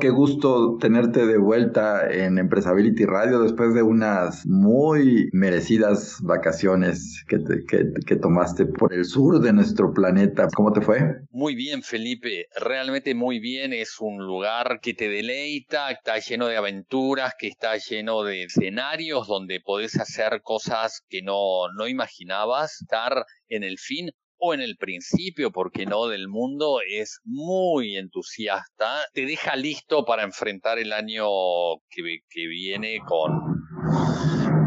[0.00, 7.38] Qué gusto tenerte de vuelta en Empresability Radio después de unas muy merecidas vacaciones que,
[7.68, 10.48] que, tomaste por el sur de nuestro planeta.
[10.54, 11.00] ¿Cómo te fue?
[11.30, 12.46] Muy bien, Felipe.
[12.58, 13.74] Realmente muy bien.
[13.74, 19.28] Es un lugar que te deleita, está lleno de aventuras, que está lleno de escenarios
[19.28, 22.80] donde podés hacer cosas que no, no imaginabas.
[22.80, 29.04] Estar en el fin o en el principio, porque no, del mundo, es muy entusiasta,
[29.12, 31.26] te deja listo para enfrentar el año
[31.90, 33.56] que, que viene con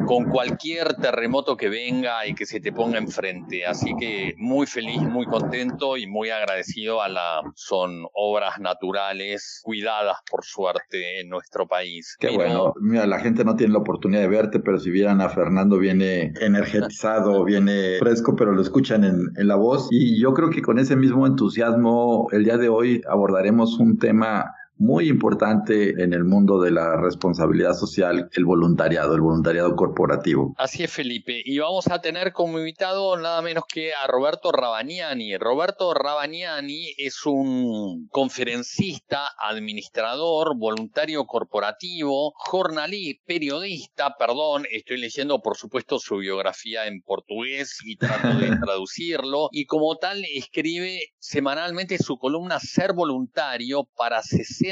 [0.09, 3.67] con cualquier terremoto que venga y que se te ponga enfrente.
[3.67, 7.41] Así que muy feliz, muy contento y muy agradecido a la...
[7.53, 12.17] Son obras naturales cuidadas por suerte en nuestro país.
[12.19, 12.73] Qué bueno.
[12.81, 16.33] Mira, la gente no tiene la oportunidad de verte, pero si vieran a Fernando viene
[16.41, 19.89] energetizado, viene fresco, pero lo escuchan en, en la voz.
[19.91, 24.55] Y yo creo que con ese mismo entusiasmo, el día de hoy abordaremos un tema
[24.79, 30.55] muy importante en el mundo de la responsabilidad social, el voluntariado, el voluntariado corporativo.
[30.57, 31.41] Así es, Felipe.
[31.43, 35.37] Y vamos a tener como invitado nada menos que a Roberto Rabagnani.
[35.37, 45.99] Roberto Rabagnani es un conferencista, administrador, voluntario corporativo, jornalista, periodista, perdón, estoy leyendo por supuesto
[45.99, 49.49] su biografía en portugués y trato de traducirlo.
[49.51, 54.68] Y como tal, escribe semanalmente su columna Ser Voluntario para 60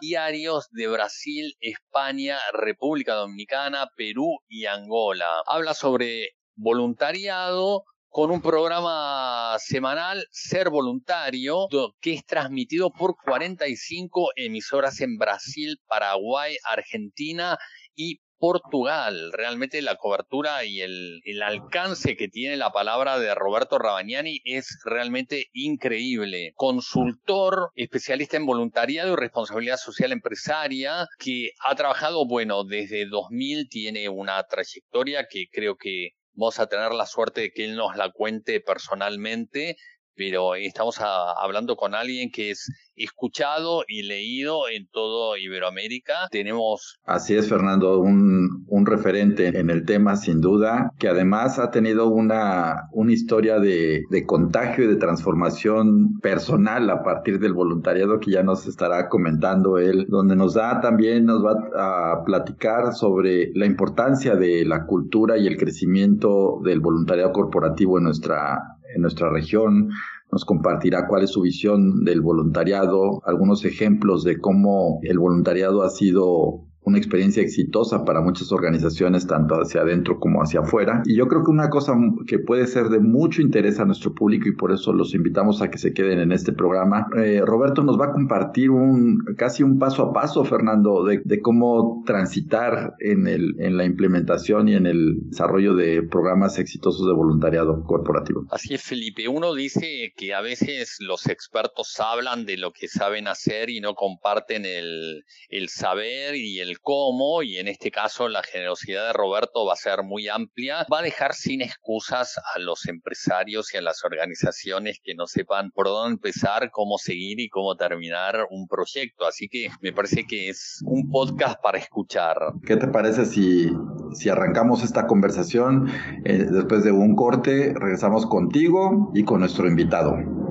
[0.00, 5.42] diarios de Brasil, España, República Dominicana, Perú y Angola.
[5.46, 7.84] Habla sobre voluntariado,
[8.16, 11.68] con un programa semanal Ser Voluntario,
[12.00, 17.58] que es transmitido por 45 emisoras en Brasil, Paraguay, Argentina
[17.94, 19.32] y Portugal.
[19.32, 25.46] Realmente la cobertura y el, alcance que tiene la palabra de Roberto Rabagnani es realmente
[25.52, 26.52] increíble.
[26.56, 34.08] Consultor, especialista en voluntariado y responsabilidad social empresaria, que ha trabajado, bueno, desde 2000 tiene
[34.08, 38.10] una trayectoria que creo que vamos a tener la suerte de que él nos la
[38.10, 39.76] cuente personalmente
[40.16, 46.28] pero estamos hablando con alguien que es escuchado y leído en todo Iberoamérica.
[46.30, 46.98] Tenemos...
[47.04, 52.08] Así es, Fernando, un, un referente en el tema, sin duda, que además ha tenido
[52.08, 58.30] una, una historia de, de contagio y de transformación personal a partir del voluntariado que
[58.30, 63.66] ya nos estará comentando él, donde nos da también, nos va a platicar sobre la
[63.66, 69.90] importancia de la cultura y el crecimiento del voluntariado corporativo en nuestra en nuestra región,
[70.32, 75.90] nos compartirá cuál es su visión del voluntariado, algunos ejemplos de cómo el voluntariado ha
[75.90, 81.02] sido una experiencia exitosa para muchas organizaciones, tanto hacia adentro como hacia afuera.
[81.04, 81.96] Y yo creo que una cosa
[82.28, 85.68] que puede ser de mucho interés a nuestro público y por eso los invitamos a
[85.68, 89.80] que se queden en este programa, eh, Roberto nos va a compartir un casi un
[89.80, 94.86] paso a paso, Fernando, de, de, cómo transitar en, el, en la implementación y en
[94.86, 98.46] el desarrollo de programas exitosos de voluntariado corporativo.
[98.50, 99.26] Así es, Felipe.
[99.26, 103.94] Uno dice que a veces los expertos hablan de lo que saben hacer y no
[103.94, 109.64] comparten el, el saber y el cómo, y en este caso la generosidad de Roberto
[109.64, 113.82] va a ser muy amplia, va a dejar sin excusas a los empresarios y a
[113.82, 119.26] las organizaciones que no sepan por dónde empezar, cómo seguir y cómo terminar un proyecto.
[119.26, 122.36] Así que me parece que es un podcast para escuchar.
[122.64, 123.70] ¿Qué te parece si,
[124.12, 125.90] si arrancamos esta conversación
[126.24, 127.74] eh, después de un corte?
[127.74, 130.45] Regresamos contigo y con nuestro invitado.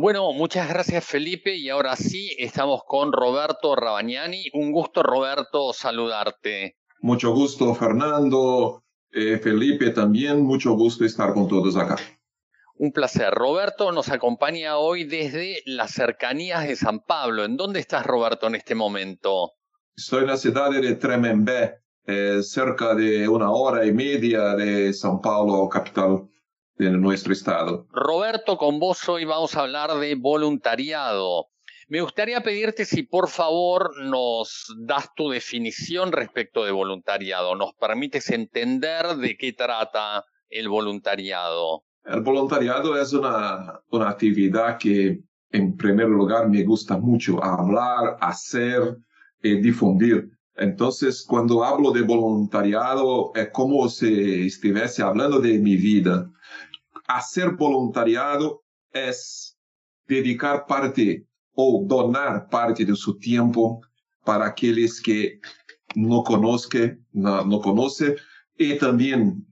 [0.00, 4.46] Bueno, muchas gracias Felipe y ahora sí estamos con Roberto Rabagnani.
[4.54, 6.78] Un gusto Roberto saludarte.
[7.02, 11.96] Mucho gusto Fernando, eh, Felipe también, mucho gusto estar con todos acá.
[12.76, 13.30] Un placer.
[13.34, 17.44] Roberto nos acompaña hoy desde las cercanías de San Pablo.
[17.44, 19.52] ¿En dónde estás Roberto en este momento?
[19.94, 21.74] Estoy en la ciudad de Tremembé,
[22.06, 26.26] eh, cerca de una hora y media de San Paulo, capital
[26.86, 27.86] en nuestro estado.
[27.92, 31.46] Roberto, con vos hoy vamos a hablar de voluntariado.
[31.88, 38.30] Me gustaría pedirte si por favor nos das tu definición respecto de voluntariado, nos permites
[38.30, 41.82] entender de qué trata el voluntariado.
[42.04, 48.96] El voluntariado es una, una actividad que en primer lugar me gusta mucho hablar, hacer
[49.42, 50.30] y difundir.
[50.56, 56.30] Entonces, cuando hablo de voluntariado, es como si estuviese hablando de mi vida
[57.16, 58.62] hacer voluntariado
[58.92, 59.56] es
[60.06, 63.80] dedicar parte o donar parte de su tiempo
[64.24, 65.40] para aquellos que
[65.94, 68.16] no conozcan, no, no conoce,
[68.56, 69.46] y también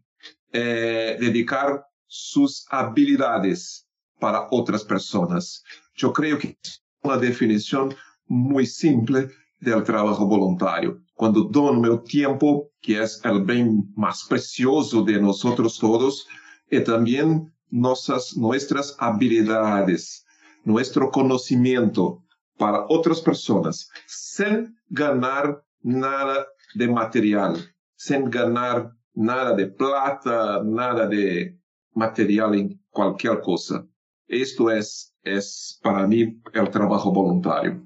[0.52, 3.86] eh, dedicar sus habilidades
[4.18, 5.62] para otras personas.
[5.94, 7.94] Yo creo que es una definición
[8.26, 9.28] muy simple
[9.60, 11.00] del trabajo voluntario.
[11.14, 16.26] Cuando dono mi tiempo, que es el bien más precioso de nosotros todos,
[16.70, 20.24] y también nuestras, nuestras habilidades,
[20.64, 22.24] nuestro conocimiento
[22.56, 27.56] para otras personas, sin ganar nada de material,
[27.96, 31.58] sin ganar nada de plata, nada de
[31.94, 33.86] material en cualquier cosa.
[34.26, 37.82] Esto es, es para mí el trabajo voluntario.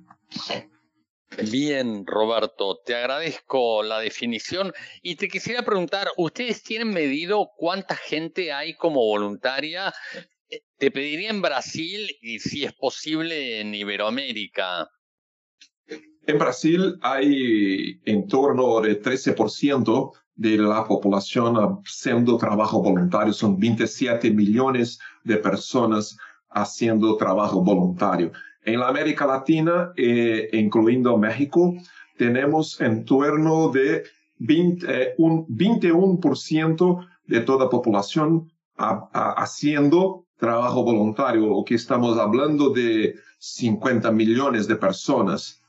[1.50, 8.52] Bien, Roberto, te agradezco la definición y te quisiera preguntar, ¿ustedes tienen medido cuánta gente
[8.52, 9.92] hay como voluntaria?
[10.76, 14.90] Te pediría en Brasil y si es posible en Iberoamérica.
[16.26, 24.30] En Brasil hay en torno de 13% de la población haciendo trabajo voluntario, son 27
[24.30, 26.16] millones de personas
[26.50, 28.32] haciendo trabajo voluntario.
[28.64, 31.74] En la América Latina, eh, incluyendo México,
[32.16, 34.04] tenemos en torno de
[34.38, 42.70] 20, eh, un 21% de toda la población haciendo trabajo voluntario, o que estamos hablando
[42.70, 45.62] de 50 millones de personas.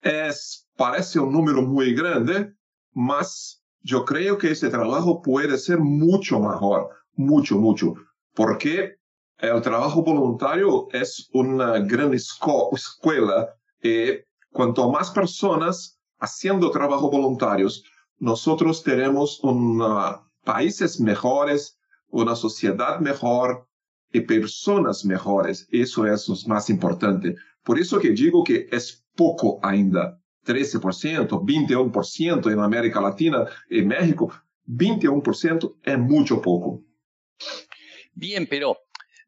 [0.00, 2.54] Es, parece un número muy grande,
[2.94, 7.94] mas yo creo que ese trabajo puede ser mucho mejor, mucho, mucho,
[8.34, 8.97] porque
[9.38, 14.18] el trabajo voluntario es una gran escuela y
[14.50, 17.84] cuanto más personas haciendo trabajo voluntarios,
[18.18, 19.40] nosotros tenemos
[20.44, 23.68] países mejores, una sociedad mejor
[24.12, 25.68] y personas mejores.
[25.70, 27.36] Eso es lo más importante.
[27.62, 30.20] Por eso que digo que es poco ainda.
[30.46, 34.32] 13%, 21% en América Latina y México,
[34.66, 36.82] 21% es mucho poco.
[38.14, 38.78] Bien, pero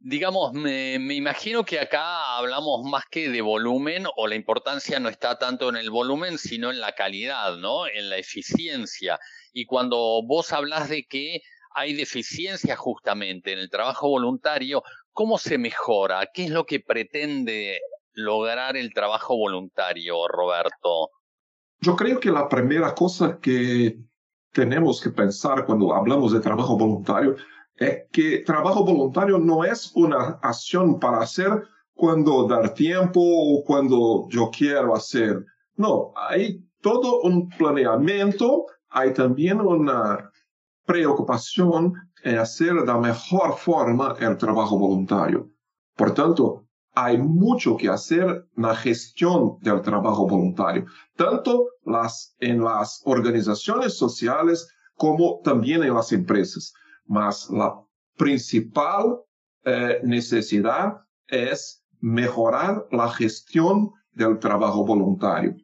[0.02, 5.38] Digamos, me, imagino que acá hablamos más que de volumen o la importancia no está
[5.38, 7.86] tanto en el volumen, sino en la calidad, ¿no?
[7.86, 9.18] En la eficiencia.
[9.52, 11.42] Y cuando vos hablas de que
[11.74, 14.82] hay deficiencia justamente en el trabajo voluntario,
[15.12, 16.30] ¿cómo se mejora?
[16.32, 17.78] ¿Qué es lo que pretende
[18.12, 21.10] lograr el trabajo voluntario, Roberto?
[21.78, 23.98] Yo creo que la primera cosa que
[24.52, 27.36] tenemos que pensar cuando hablamos de trabajo voluntario
[27.80, 31.62] es que trabajo voluntario no es una acción para hacer
[31.94, 35.44] cuando dar tiempo o cuando yo quiero hacer.
[35.76, 40.30] No, hay todo un planeamiento, hay también una
[40.84, 45.48] preocupación en hacer de la mejor forma el trabajo voluntario.
[45.96, 50.84] Por tanto, hay mucho que hacer en la gestión del trabajo voluntario,
[51.16, 51.68] tanto
[52.40, 56.74] en las organizaciones sociales como también en las empresas.
[57.10, 57.74] Mas la
[58.16, 59.20] principal
[59.64, 65.56] eh, necesidad es mejorar la gestión del trabajo voluntario.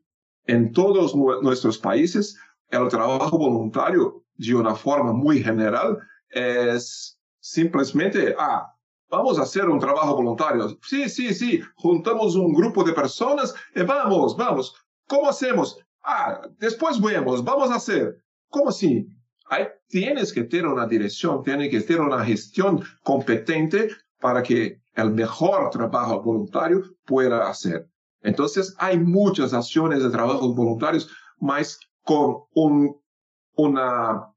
[0.47, 2.37] En todos nuestros países,
[2.71, 5.99] el trabajo voluntario, de una forma muy general,
[6.31, 8.67] es simplemente, ah,
[9.09, 10.77] vamos a hacer un trabajo voluntario.
[10.83, 14.75] Sí, sí, sí, juntamos un grupo de personas y vamos, vamos.
[15.07, 15.79] ¿Cómo hacemos?
[16.03, 18.21] Ah, después vemos, vamos a hacer.
[18.49, 19.07] ¿Cómo así?
[19.49, 25.11] Hay, tienes que tener una dirección, tienes que tener una gestión competente para que el
[25.11, 27.89] mejor trabajo voluntario pueda hacer.
[28.23, 32.97] Entonces, hay muchas acciones de trabajo voluntarios, mas con un,
[33.57, 34.33] una,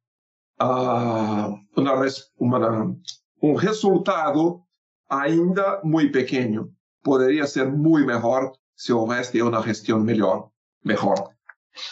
[0.60, 2.96] uh, una,
[3.42, 4.68] un resultado
[5.08, 6.70] ainda muy pequeño.
[7.02, 10.52] Podría ser muy mejor si hubiese una gestión mejor.
[10.82, 11.39] mejor.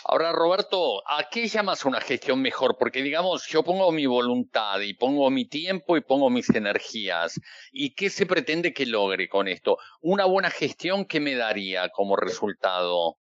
[0.06, 2.78] Ahora, Roberto, ¿a qué llamas una gestión mejor?
[2.78, 7.40] Porque, digamos, yo pongo mi voluntad y pongo mi tiempo y pongo mis energías.
[7.72, 9.78] ¿Y qué se pretende que logre con esto?
[10.02, 13.18] Una buena gestión, ¿qué me daría como resultado?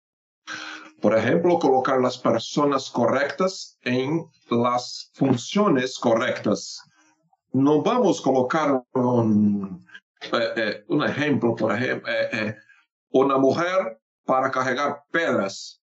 [1.01, 6.81] Por ejemplo, colocar las personas correctas en las funciones correctas.
[7.51, 9.85] No vamos a colocar un,
[10.31, 12.55] eh, eh, ejemplo, por ejemplo, eh,
[13.09, 15.82] una mujer para cargar pedras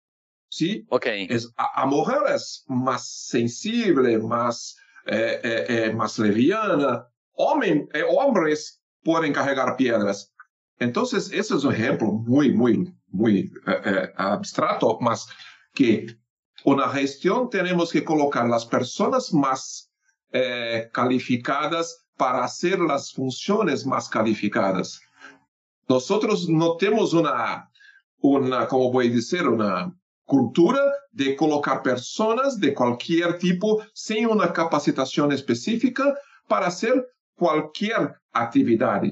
[0.53, 0.85] ¿sí?
[0.89, 1.25] Okay.
[1.29, 7.07] Es, a, mujer es más sensible, más, eh, eh, eh, más leviana.
[7.33, 10.31] Hombre, hombres pueden cargar piedras.
[10.77, 13.51] Entonces, ese es un ejemplo muy, muy, muy
[14.15, 15.27] abstracto, más
[15.73, 16.05] que
[16.65, 19.91] una gestión tenemos que colocar las personas más
[20.91, 24.99] calificadas para hacer las funciones más calificadas.
[25.87, 27.69] Nosotros no tenemos una,
[28.19, 29.93] una, como voy a decir, una
[30.33, 36.15] cultura de colocar personas de cualquier tipo sin una capacitación específica
[36.47, 39.03] para hacer cualquier actividad.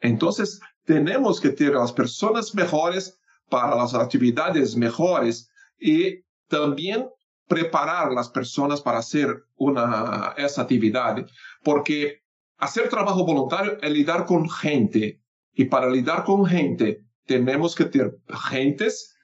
[0.00, 5.48] Entonces, tenemos que tener las personas mejores para las actividades mejores
[5.78, 7.08] y también
[7.46, 11.24] preparar las personas para hacer una, esa actividad,
[11.62, 12.22] porque
[12.56, 15.20] hacer trabajo voluntario es lidar con gente
[15.54, 18.18] y para lidar con gente tenemos que tener
[18.50, 19.14] gentes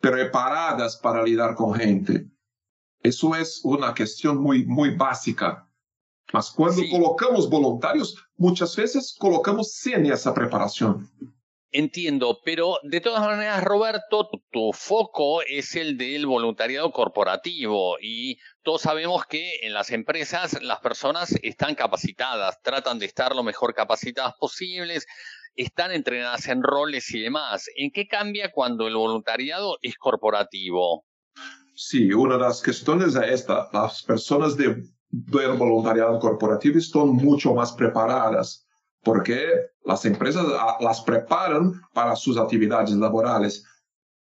[0.00, 2.26] preparadas para lidar con gente.
[3.02, 5.66] Eso es una cuestión muy, muy básica.
[6.32, 11.10] Mas cuando colocamos voluntarios, muchas veces colocamos sin esa preparación.
[11.72, 18.82] Entiendo, pero de todas maneras, Roberto, tu, foco es el del voluntariado corporativo y todos
[18.82, 24.34] sabemos que en las empresas las personas están capacitadas, tratan de estar lo mejor capacitadas
[24.34, 25.06] posibles,
[25.54, 27.66] están entrenadas en roles y demás.
[27.76, 31.04] ¿En qué cambia cuando el voluntariado es corporativo?
[31.74, 33.68] Sí, una de las cuestiones es esta.
[33.72, 38.66] Las personas de, del voluntariado corporativo están mucho más preparadas
[39.02, 39.46] porque
[39.84, 43.64] las empresas ah, las preparan para sus actividades laborales.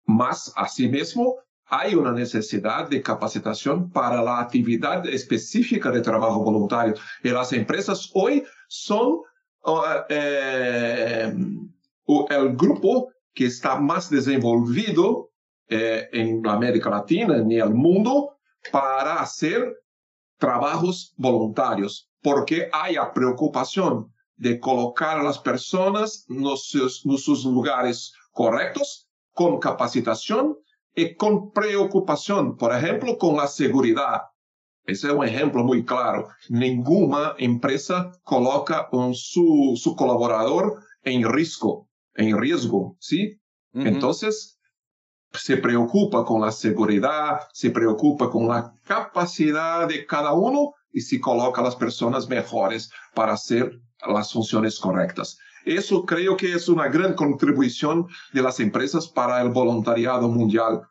[0.05, 6.95] Más, asimismo, hay una necesidad de capacitación para la actividad específica de trabajo voluntario.
[7.23, 9.21] Y las empresas hoy son
[10.09, 11.33] eh,
[12.29, 15.31] el grupo que está más desenvolvido
[15.67, 18.37] eh, en América Latina, en el mundo,
[18.71, 19.73] para hacer
[20.37, 29.59] trabajos voluntarios, porque hay preocupación de colocar a las personas en sus lugares correctos, con
[29.59, 30.57] capacitación
[30.95, 34.21] y con preocupación, por ejemplo, con la seguridad.
[34.85, 36.27] Ese es un ejemplo muy claro.
[36.49, 43.39] Ninguna empresa coloca a su, su colaborador en riesgo, en riesgo, ¿sí?
[43.73, 44.59] Entonces,
[45.31, 51.19] se preocupa con la seguridad, se preocupa con la capacidad de cada uno y se
[51.19, 55.39] coloca a las personas mejores para hacer las funciones correctas.
[55.65, 60.81] Eso creo que es una gran contribución de las empresas para el voluntariado mundial.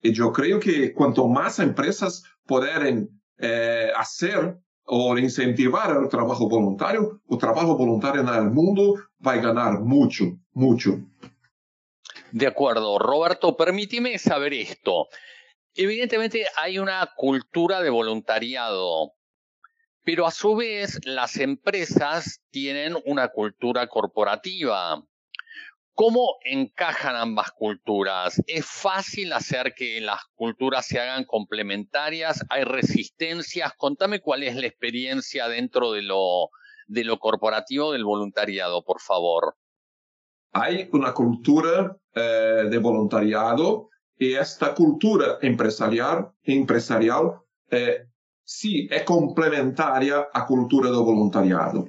[0.00, 7.20] Y yo creo que cuanto más empresas pueden eh, hacer o incentivar el trabajo voluntario,
[7.30, 10.98] el trabajo voluntario en el mundo va a ganar mucho, mucho.
[12.32, 12.98] De acuerdo.
[12.98, 15.06] Roberto, permíteme saber esto.
[15.74, 19.12] Evidentemente hay una cultura de voluntariado,
[20.02, 25.04] pero a su vez las empresas tienen una cultura corporativa.
[26.00, 28.42] ¿Cómo encajan ambas culturas?
[28.46, 32.42] ¿Es fácil hacer que las culturas se hagan complementarias?
[32.48, 33.74] ¿Hay resistencias?
[33.76, 36.48] Contame cuál es la experiencia dentro de lo,
[37.18, 39.56] corporativo del voluntariado, por favor.
[40.52, 48.06] Hay una cultura eh, de voluntariado y esta cultura empresarial, empresarial eh,
[48.42, 51.88] sí es complementaria a cultura de voluntariado.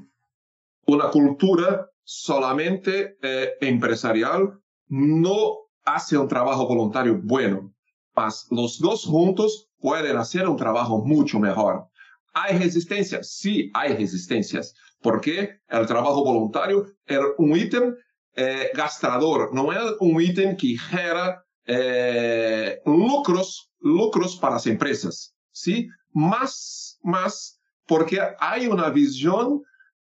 [0.85, 7.73] Una cultura solamente eh, empresarial no hace un trabajo voluntario bueno,
[8.13, 11.85] mas los dos juntos pueden hacer un trabajo mucho mejor.
[12.33, 13.31] ¿Hay resistencias?
[13.31, 17.95] Sí, hay resistencias, porque el trabajo voluntario es un ítem
[18.35, 25.87] eh, gastador, no es un ítem que genera eh, lucros, lucros para las empresas, ¿sí?
[26.11, 29.61] Más, más, porque hay una visión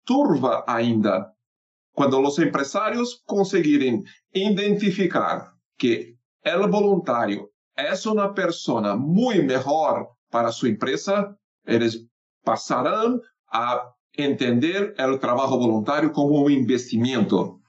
[0.04, 1.33] turva ainda
[1.94, 10.66] cuando los empresarios conseguirem identificar que el voluntario es una persona muy mejor para su
[10.66, 12.04] empresa, ellos
[12.42, 17.60] pasarán a entender el trabajo voluntario como un investimiento.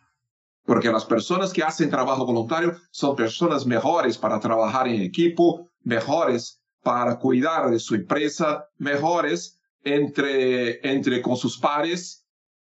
[0.65, 6.61] Porque las personas que hacen trabajo voluntario son personas mejores para trabajar en equipo, mejores
[6.81, 12.25] para cuidar de su empresa, mejores entre, entre con sus pares.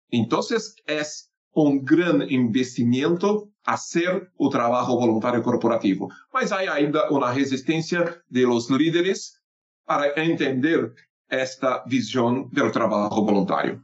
[0.09, 6.12] Entonces es un gran investimento hacer o trabajo voluntario corporativo.
[6.31, 9.41] Mas hay ainda una resistencia de los líderes
[9.85, 10.93] para entender
[11.29, 13.83] esta visión del trabajo voluntario.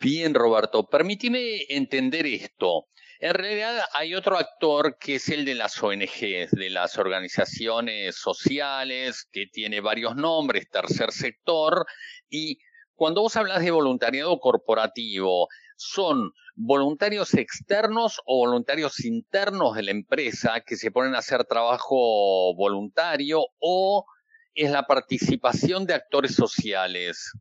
[0.00, 2.86] Bien, Roberto, permíteme entender esto.
[3.20, 9.28] En realidad hay otro actor que es el de las ONGs, de las organizaciones sociales,
[9.30, 11.84] que tiene varios nombres, tercer sector,
[12.30, 12.58] y
[12.94, 15.48] cuando vos hablas de voluntariado corporativo,
[15.80, 22.54] ¿son voluntarios externos o voluntarios internos de la empresa que se ponen a hacer trabajo
[22.54, 24.04] voluntario o
[24.54, 27.32] es la participación de actores sociales?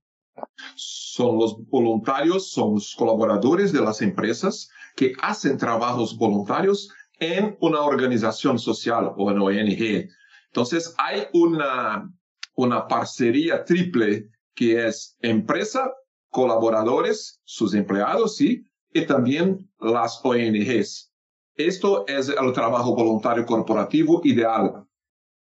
[0.75, 7.81] Son los voluntarios, son los colaboradores de las empresas que hacen trabajos voluntarios en una
[7.81, 10.10] organización social o en ONG.
[10.46, 12.10] Entonces hay una,
[12.55, 15.91] una parcería triple que es empresa,
[16.29, 21.12] colaboradores, sus empleados, sí, y también las ONGs.
[21.55, 24.86] Esto es el trabajo voluntario corporativo ideal,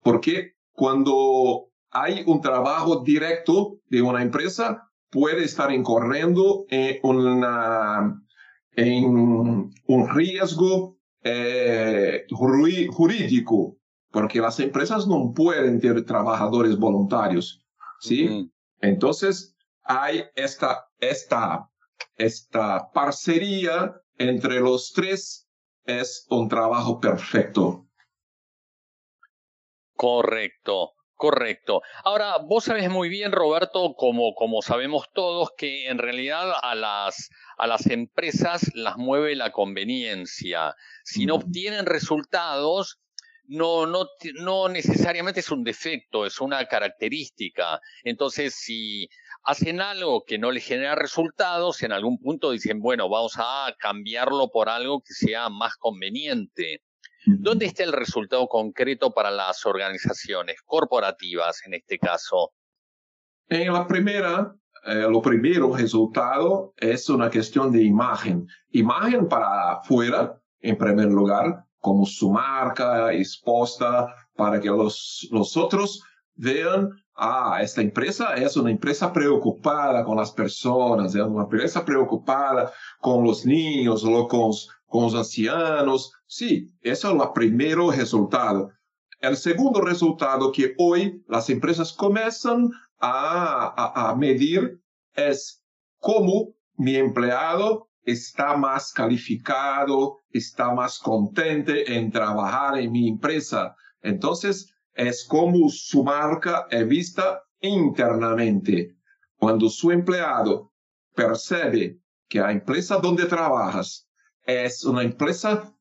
[0.03, 8.23] porque cuando hay un trabajo directo de una empresa, puede estar incorriendo en, una,
[8.73, 9.05] en
[9.87, 13.77] un riesgo eh, jurídico,
[14.11, 17.63] porque las empresas no pueden tener trabajadores voluntarios,
[18.01, 18.51] ¿sí?
[18.81, 19.50] Entonces,
[19.83, 21.69] hay esta, esta,
[22.17, 25.49] esta parcería entre los tres,
[25.85, 27.87] es un trabajo perfecto.
[29.95, 30.95] Correcto.
[31.21, 31.83] Correcto.
[32.03, 37.29] Ahora, vos sabés muy bien, Roberto, como, como sabemos todos, que en realidad a las,
[37.59, 40.75] a las empresas las mueve la conveniencia.
[41.05, 43.01] Si no obtienen resultados,
[43.45, 44.07] no, no,
[44.37, 47.81] no necesariamente es un defecto, es una característica.
[48.03, 49.11] Entonces, si
[49.43, 54.51] hacen algo que no les genera resultados, en algún punto dicen, bueno, vamos a cambiarlo
[54.51, 56.83] por algo que sea más conveniente.
[57.27, 62.53] ¿Dónde está el resultado concreto para las organizaciones corporativas en este caso?
[63.49, 64.55] En la primera,
[64.87, 68.47] eh, lo primero resultado es una cuestión de imagen.
[68.71, 76.03] Imagen para afuera, en primer lugar, como su marca expuesta para que los, los otros
[76.35, 82.73] vean, ah, esta empresa es una empresa preocupada con las personas, es una empresa preocupada
[82.99, 84.51] con los niños, con,
[84.87, 86.13] con los ancianos.
[86.27, 88.71] Sí, ese es el primer resultado.
[89.21, 94.81] El segundo resultado que hoy las empresas comienzan a, a, medir
[95.15, 95.63] es
[95.99, 103.75] cómo mi empleado está más calificado, está más contente en trabajar en mi empresa.
[104.03, 104.73] Entonces,
[105.09, 108.97] es como su marca es vista internamente.
[109.37, 110.73] Cuando su empleado
[111.15, 114.07] percibe que la empresa donde trabajas
[114.45, 115.75] es una empresa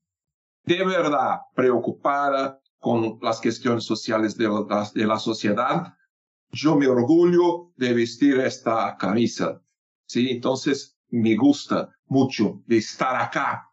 [0.63, 4.47] de verdad preocupada con las cuestiones sociales de
[5.05, 5.93] la, sociedad,
[6.51, 9.61] yo me orgullo de vestir esta camisa.
[10.05, 10.29] ¿sí?
[10.29, 13.69] Entonces, me gusta mucho de estar acá.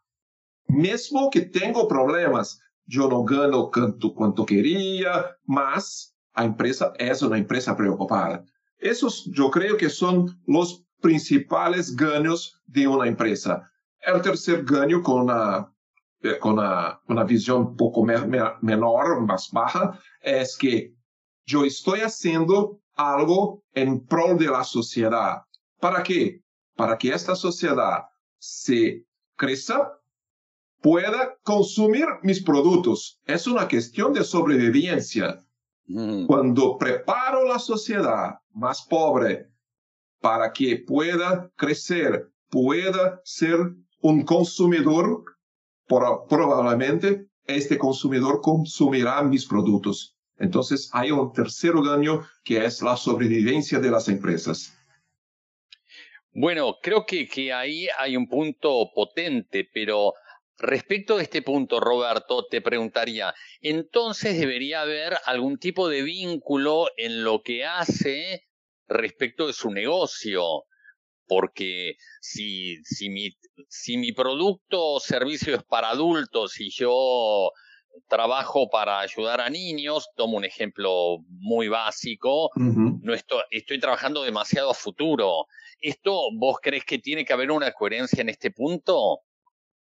[0.66, 7.38] Mesmo que tengo problemas, yo no gano tanto cuanto quería, mas a empresa es una
[7.38, 8.44] empresa preocupada.
[8.78, 13.70] Esos yo creo que son los principales ganos de una empresa.
[14.00, 15.72] El tercer ganho con una,
[16.22, 20.94] eh, con una, una visión un poco me, me, menor, más baja, es que
[21.44, 25.42] yo estoy haciendo algo en pro de la sociedad.
[25.80, 26.42] ¿Para qué?
[26.74, 28.04] Para que esta sociedad
[28.38, 29.95] se crezca,
[30.86, 33.20] pueda consumir mis productos.
[33.24, 35.44] Es una cuestión de sobrevivencia.
[35.88, 36.26] Mm.
[36.26, 39.48] Cuando preparo la sociedad más pobre
[40.20, 43.58] para que pueda crecer, pueda ser
[44.00, 45.24] un consumidor,
[45.88, 50.16] probablemente este consumidor consumirá mis productos.
[50.38, 54.72] Entonces hay un tercer daño que es la sobrevivencia de las empresas.
[56.32, 60.12] Bueno, creo que, que ahí hay un punto potente, pero
[60.58, 67.24] respecto a este punto, Roberto, te preguntaría, entonces debería haber algún tipo de vínculo en
[67.24, 68.44] lo que hace
[68.88, 70.64] respecto de su negocio
[71.26, 73.30] porque si, si, mi,
[73.68, 77.50] si mi producto o servicio es para adultos y yo
[78.08, 84.70] trabajo para ayudar a niños, tomo un ejemplo muy básico, no estoy, estoy trabajando demasiado
[84.70, 85.46] a futuro.
[85.80, 89.20] ¿Esto vos crees que tiene que haber una coherencia en este punto?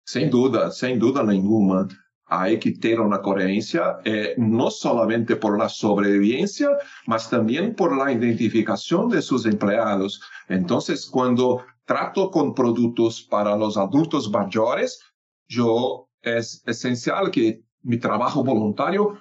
[0.06, 1.88] Sin duda, sin duda ninguna
[2.26, 6.68] hay que tener una coherencia, eh, no solamente por la sobrevivencia,
[7.06, 10.20] mas también por la identificación de sus empleados.
[10.48, 15.00] Entonces, cuando trato con productos para los adultos mayores,
[15.48, 19.20] yo es esencial que mi trabajo voluntario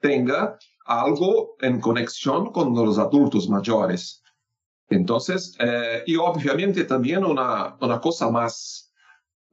[0.00, 4.22] tenga algo en conexión con los adultos mayores.
[4.88, 8.85] Entonces, eh, y obviamente también una, una cosa más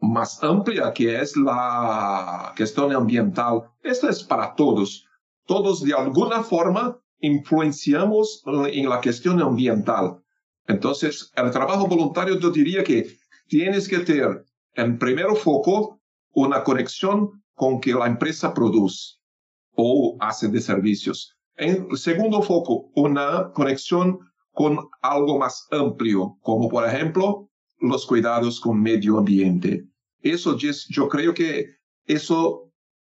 [0.03, 3.63] más amplia que es la cuestión ambiental.
[3.81, 5.07] Esto es para todos.
[5.45, 10.17] Todos de alguna forma influenciamos en la cuestión ambiental.
[10.67, 14.43] Entonces, el trabajo voluntario yo diría que tienes que tener
[14.75, 16.01] en primer foco
[16.33, 19.19] una conexión con que la empresa produce
[19.75, 21.37] o hace de servicios.
[21.55, 24.19] En segundo foco, una conexión
[24.51, 29.85] con algo más amplio, como por ejemplo los cuidados con medio ambiente.
[30.23, 32.71] Eso yo creo que eso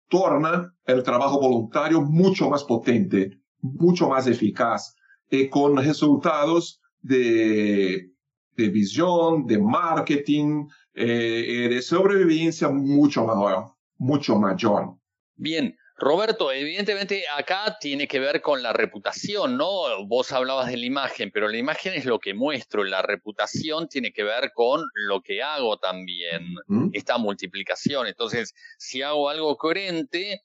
[0.09, 4.93] torna el trabajo voluntario mucho más potente, mucho más eficaz,
[5.29, 8.11] y eh, con resultados de,
[8.55, 14.97] de visión, de marketing, eh, de sobrevivencia mucho mayor, mucho mayor.
[15.35, 20.05] Bien, Roberto, evidentemente acá tiene que ver con la reputación, ¿no?
[20.05, 24.13] Vos hablabas de la imagen, pero la imagen es lo que muestro, la reputación tiene
[24.13, 26.55] que ver con lo que hago también,
[26.93, 28.05] esta multiplicación.
[28.05, 30.43] Entonces, si hago algo coherente,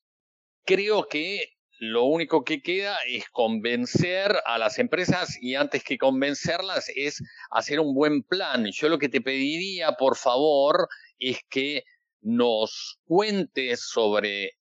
[0.65, 6.91] creo que lo único que queda es convencer a las empresas y antes que convencerlas
[6.95, 8.71] es hacer un buen plan.
[8.73, 10.89] Yo lo que te pediría, por favor,
[11.19, 11.85] es que
[12.23, 14.53] nos cuentes sobre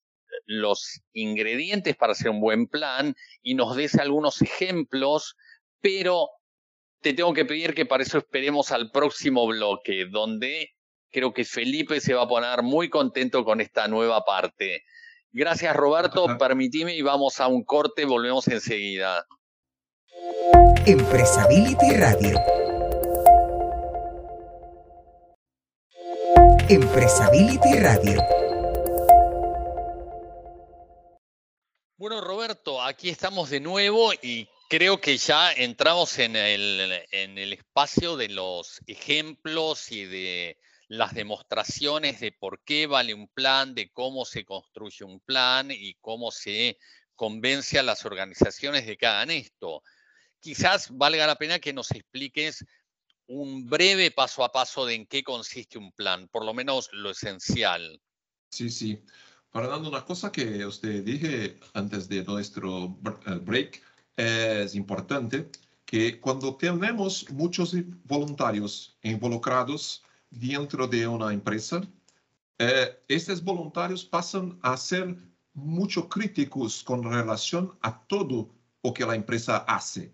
[0.51, 5.35] los ingredientes para hacer un buen plan y nos des algunos ejemplos,
[5.81, 6.29] pero
[7.01, 10.71] te tengo que pedir que para eso esperemos al próximo bloque, donde
[11.09, 14.83] creo que Felipe se va a poner muy contento con esta nueva parte.
[15.31, 19.25] Gracias Roberto, permitime y vamos a un corte, volvemos enseguida.
[20.85, 22.39] Empresability Radio.
[26.69, 28.40] Empresability Radio.
[32.01, 37.53] Bueno, Roberto, aquí estamos de nuevo y creo que ya entramos en el, en el
[37.53, 43.91] espacio de los ejemplos y de las demostraciones de por qué vale un plan, de
[43.91, 46.79] cómo se construye un plan y cómo se
[47.15, 49.83] convence a las organizaciones de que hagan esto.
[50.39, 52.65] Quizás valga la pena que nos expliques
[53.27, 57.11] un breve paso a paso de en qué consiste un plan, por lo menos lo
[57.11, 58.01] esencial.
[58.49, 58.99] Sí, sí.
[59.51, 63.81] Para dando una cosa que usted dije antes de nuestro eh, break,
[64.15, 65.49] es importante
[65.85, 71.81] que cuando tenemos muchos voluntarios involucrados dentro de una empresa,
[72.59, 75.17] eh, estos voluntarios pasan a ser
[75.53, 78.49] mucho críticos con relación a todo
[78.81, 80.13] lo que la empresa hace.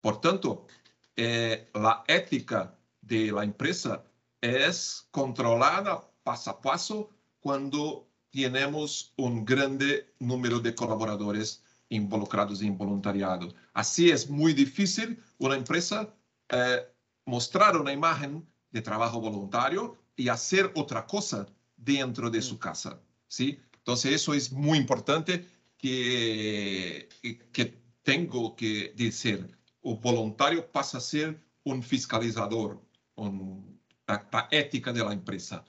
[0.00, 0.66] Por tanto,
[1.14, 4.02] eh, la ética de la empresa
[4.40, 13.54] es controlada paso a paso cuando tenemos un grande número de colaboradores involucrados en voluntariado.
[13.74, 16.14] Así es muy difícil una empresa
[16.48, 16.80] eh,
[17.26, 22.98] mostrar una imagen de trabajo voluntario y hacer otra cosa dentro de su casa.
[23.28, 23.60] ¿sí?
[23.76, 27.08] Entonces eso es muy importante que,
[27.52, 29.46] que tengo que decir.
[29.82, 32.80] O voluntario pasa a ser un fiscalizador,
[33.16, 35.64] un, la ética de la empresa.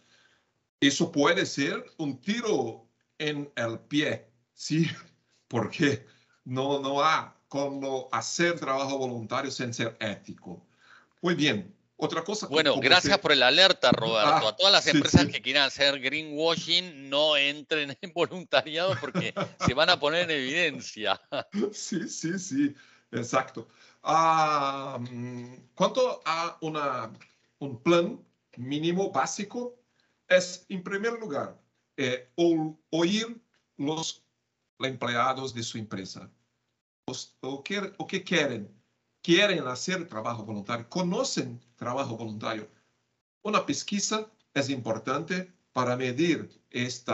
[0.88, 2.86] Eso puede ser un tiro
[3.18, 4.86] en el pie, ¿sí?
[5.48, 6.06] Porque
[6.44, 10.66] no, no hay como hacer trabajo voluntario sin ser ético.
[11.22, 11.74] Muy bien.
[11.96, 12.48] Otra cosa.
[12.48, 14.48] Bueno, gracias por el alerta, Roberto.
[14.48, 19.34] Ah, a todas las empresas que quieran hacer greenwashing, no entren en voluntariado porque
[19.66, 21.22] se van a poner en evidencia.
[21.72, 22.76] Sí, sí, sí,
[23.12, 23.70] exacto.
[24.02, 27.14] Ah, mm, ¿Cuánto a una,
[27.60, 28.20] un plan
[28.58, 29.83] mínimo básico
[30.28, 31.60] es, en primer lugar,
[31.98, 32.30] eh,
[32.90, 33.42] oír
[33.78, 34.24] los
[34.80, 36.30] empleados de su empresa.
[37.06, 38.70] o, que, o que quieren.
[39.22, 42.70] Quieren hacer trabajo voluntario, conocen trabajo voluntario.
[43.42, 47.14] Una pesquisa es importante para medir este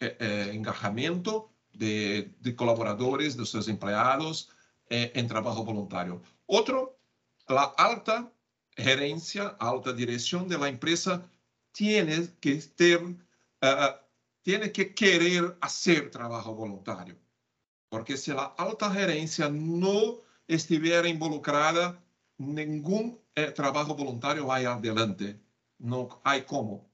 [0.00, 4.50] engajamiento de, de, colaboradores, de sus empleados
[4.88, 6.22] en trabajo voluntario.
[6.46, 6.98] Otro,
[7.46, 8.32] la alta
[8.76, 11.28] gerencia, alta dirección de la empresa
[11.72, 13.16] tiene que ter, uh,
[14.42, 17.16] tiene que querer hacer trabajo voluntario.
[17.88, 22.02] Porque si la alta gerencia no estuviera involucrada,
[22.38, 25.40] ningún eh, trabajo voluntario va adelante.
[25.78, 26.88] No hay cómo.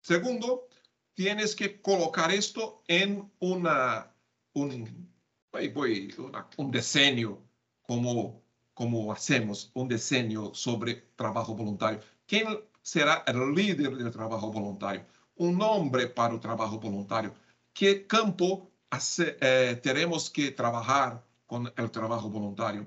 [0.00, 0.68] Segundo,
[1.14, 4.14] tienes que colocar esto en una,
[4.52, 5.10] un,
[5.52, 7.38] una, un diseño,
[7.82, 8.42] como,
[8.74, 12.00] como hacemos un diseño sobre trabajo voluntario.
[12.26, 12.46] ¿Quién
[12.86, 17.34] será el líder del trabajo voluntario, un nombre para el trabajo voluntario.
[17.72, 18.70] ¿Qué campo
[19.18, 22.86] eh, tenemos que trabajar con el trabajo voluntario?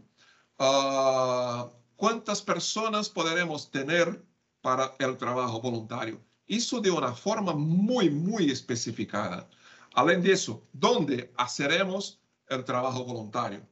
[0.58, 4.24] Ah, ¿Cuántas personas podremos tener
[4.62, 6.22] para el trabajo voluntario?
[6.48, 9.50] Eso de una forma muy, muy especificada.
[9.94, 13.68] Além de eso, ¿dónde haremos el trabajo voluntario?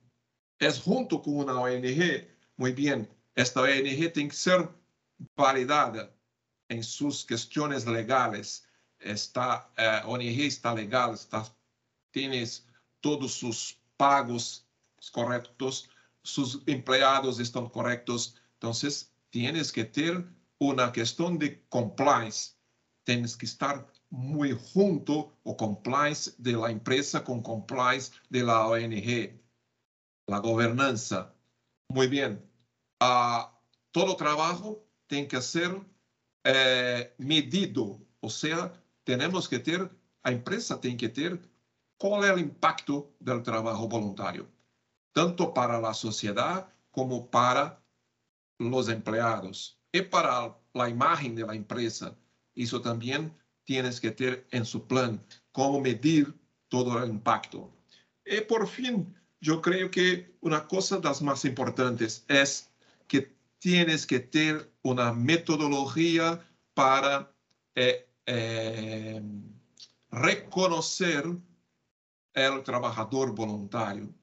[0.60, 2.28] Es junto con una ONG.
[2.58, 4.70] Muy bien, esta ONG tiene que ser
[5.38, 6.17] validada
[6.70, 8.68] en sus cuestiones legales.
[9.00, 11.46] Está, eh, ONG está legal, está,
[12.12, 12.68] tienes
[13.02, 14.68] todos sus pagos
[15.12, 15.90] correctos,
[16.24, 18.36] sus empleados están correctos.
[18.54, 20.28] Entonces, tienes que tener
[20.60, 22.56] una cuestión de compliance.
[23.04, 29.40] tienes que estar muy junto o compliance de la empresa con compliance de la ONG,
[30.28, 31.34] la gobernanza.
[31.90, 32.44] Muy bien.
[33.00, 33.48] Uh,
[33.92, 35.80] todo trabajo tiene que ser
[36.48, 38.72] eh, medido, o sea,
[39.04, 39.92] tenemos que ter,
[40.24, 41.38] a empresa tem que ter
[41.98, 44.48] qual é o impacto do trabalho voluntário,
[45.12, 47.78] tanto para a sociedade como para
[48.60, 52.18] os empregados e para a imagem da empresa.
[52.56, 53.30] Isso também
[53.66, 56.34] tienes que ter em seu plano, como medir
[56.70, 57.70] todo o impacto.
[58.26, 59.14] E por fim,
[59.46, 62.44] eu creio que uma coisa das mais importantes é
[63.60, 66.40] tienes que ter uma metodologia
[66.74, 67.32] para
[67.76, 69.22] eh, eh,
[70.12, 71.26] reconocer
[72.34, 74.14] el trabajador voluntario,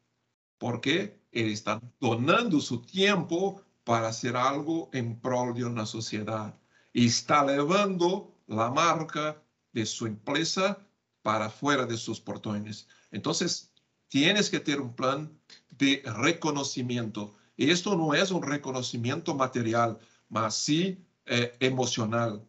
[0.59, 6.59] porque él está donando su tiempo para hacer algo en prol de una sociedad
[6.93, 9.43] y está llevando la marca
[9.73, 10.79] de su empresa
[11.23, 12.87] para fuera de sus portones.
[13.11, 13.73] Entonces,
[14.09, 15.37] tienes que tener un plan
[15.71, 17.35] de reconocimiento.
[17.57, 22.45] Y esto no es un reconocimiento material, mas sí eh, emocional.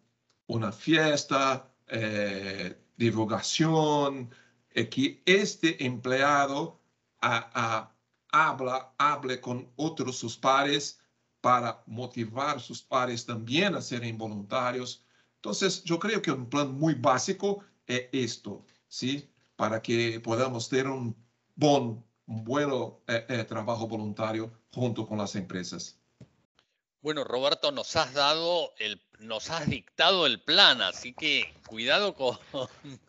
[0.47, 4.29] Una fiesta, eh, divulgación,
[4.71, 6.81] eh, que este empleado
[8.31, 10.99] habla, hable con otros sus pares
[11.41, 15.05] para motivar sus pares también a ser voluntarios.
[15.35, 19.29] Entonces, yo creo que un plan muy básico es esto, ¿sí?
[19.55, 21.15] Para que podamos tener un
[21.55, 22.69] buen, un buen
[23.47, 25.97] trabajo voluntario junto con las empresas.
[27.01, 32.37] Bueno, Roberto, nos has dado el, nos has dictado el plan, así que cuidado con,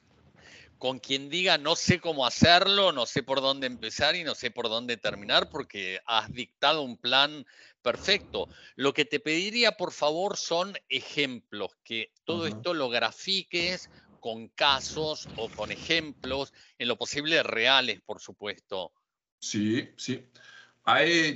[0.79, 4.53] con quien diga no sé cómo hacerlo, no sé por dónde empezar y no sé
[4.53, 7.45] por dónde terminar, porque has dictado un plan
[7.83, 8.49] perfecto.
[8.77, 15.29] Lo que te pediría, por favor, son ejemplos, que todo esto lo grafiques con casos
[15.37, 18.93] o con ejemplos, en lo posible reales, por supuesto.
[19.41, 20.31] Sí, sí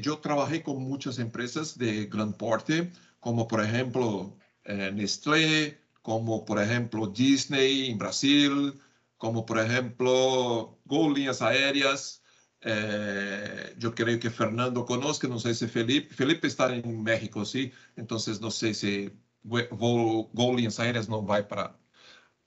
[0.01, 6.61] yo trabajé con muchas empresas de gran porte, como por ejemplo eh, Nestlé, como por
[6.63, 8.81] ejemplo Disney en Brasil,
[9.19, 12.23] como por ejemplo Gol Líneas Aéreas.
[12.63, 17.73] Eh, yo creo que Fernando conozca, no sé si Felipe, Felipe está en México, sí,
[17.97, 19.11] entonces no sé si
[19.43, 21.79] Gol Líneas Aéreas no va para,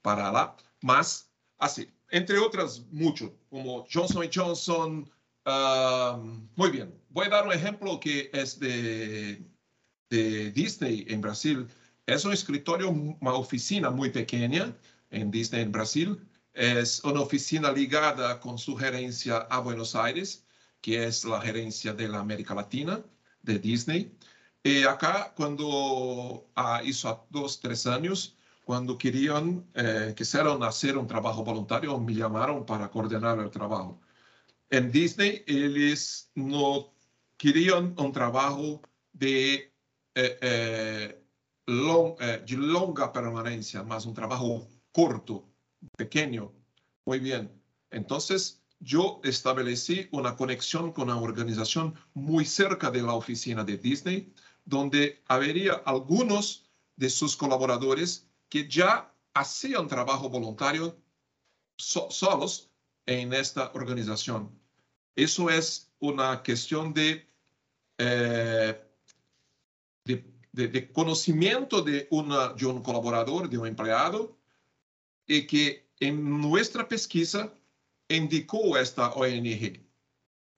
[0.02, 5.10] para lá, mas así, entre otras mucho, como Johnson Johnson,
[6.56, 9.44] muy bien, voy a dar un ejemplo que es de,
[10.10, 11.68] de Disney en Brasil.
[12.06, 14.76] Es un escritorio, una oficina muy pequeña
[15.10, 16.20] en Disney en Brasil.
[16.52, 20.46] Es una oficina ligada con su gerencia a Buenos Aires,
[20.80, 23.02] que es la gerencia de la América Latina
[23.42, 24.16] de Disney.
[24.62, 31.44] Y acá, cuando ah, hizo dos, tres años, cuando querían, eh, quisieron hacer un trabajo
[31.44, 34.00] voluntario, me llamaron para coordinar el trabajo.
[34.70, 36.94] En Disney, ellos no
[37.36, 38.80] querían un trabajo
[39.12, 39.54] de,
[40.14, 41.24] eh, eh,
[41.66, 45.48] eh, de longa permanencia, más un trabajo corto,
[45.96, 46.52] pequeño.
[47.04, 47.50] Muy bien.
[47.90, 54.32] Entonces, yo establecí una conexión con una organización muy cerca de la oficina de Disney,
[54.64, 60.96] donde habría algunos de sus colaboradores que ya hacían trabajo voluntario
[61.76, 62.70] solos
[63.06, 64.50] en esta organización.
[65.16, 67.26] Eso es una cuestión de,
[67.98, 68.80] eh,
[70.04, 74.36] de, conocimiento de, una, de un colaborador, de un empleado,
[75.26, 77.52] y que en nuestra pesquisa
[78.08, 79.80] indicó esta ONG.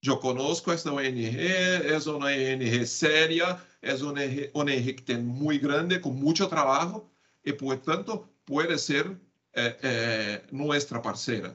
[0.03, 6.01] Yo conozco esta ONG, es una ONG seria, es una ONG que tiene muy grande,
[6.01, 7.11] con mucho trabajo,
[7.45, 9.19] y por tanto puede ser
[9.53, 11.55] eh, eh, nuestra parcera.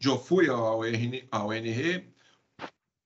[0.00, 2.06] Yo fui a ONG, a ONG,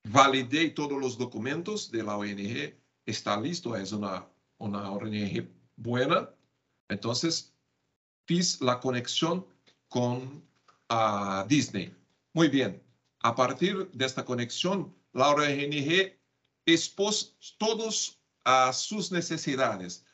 [0.06, 2.76] validei todos os documentos da ONG,
[3.06, 6.28] está listo, é uma, uma ONG buena.
[6.90, 7.12] Então,
[8.28, 9.48] fiz a conexão
[9.88, 10.42] com
[10.88, 11.94] a Disney.
[12.34, 12.80] Muito bem.
[13.20, 16.14] A partir desta conexão, a ONG
[16.66, 20.04] expôs todas as suas necessidades.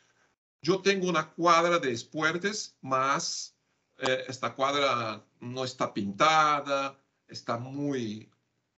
[0.63, 3.55] Eu tenho uma quadra de esportes, mas
[3.99, 6.97] eh, esta quadra não está pintada,
[7.29, 8.31] está muito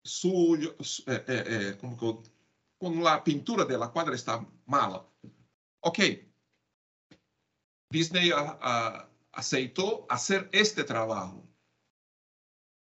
[0.02, 0.74] sujo,
[1.06, 2.22] eh, eh, como
[2.78, 5.06] con la pintura de la cuadra está mala.
[5.80, 5.98] Ok.
[7.90, 11.46] Disney a, a, aceitó hacer este trabajo.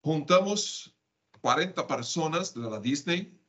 [0.03, 0.93] Juntamos
[1.41, 3.39] 40 personas de la Disney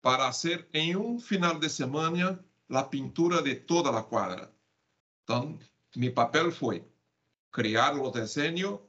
[0.00, 4.52] para hacer en un final de semana la pintura de toda la cuadra.
[5.26, 6.86] Entonces, mi papel fue
[7.50, 8.80] crear los diseños,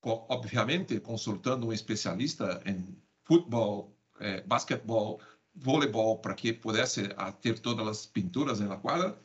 [0.00, 5.18] obviamente consultando un especialista en fútbol, eh, básquetbol,
[5.54, 9.18] voleibol, para que pudiese hacer todas las pinturas en la cuadra.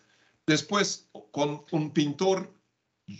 [0.45, 2.53] Después, con un pintor,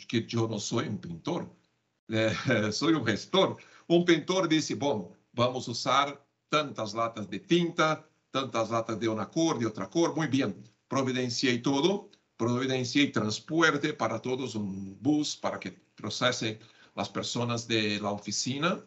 [0.08, 1.54] que yo no soy un pintor,
[2.08, 3.58] eh, soy un gestor.
[3.88, 9.30] Un pintor dice, bueno, vamos a usar tantas latas de tinta, tantas latas de una
[9.30, 10.64] cor, de otra cor, muy bien.
[10.88, 11.62] Providencié
[12.42, 16.60] todo, providencié transporte para todos, un bus para que procese
[16.96, 18.84] las personas de la oficina.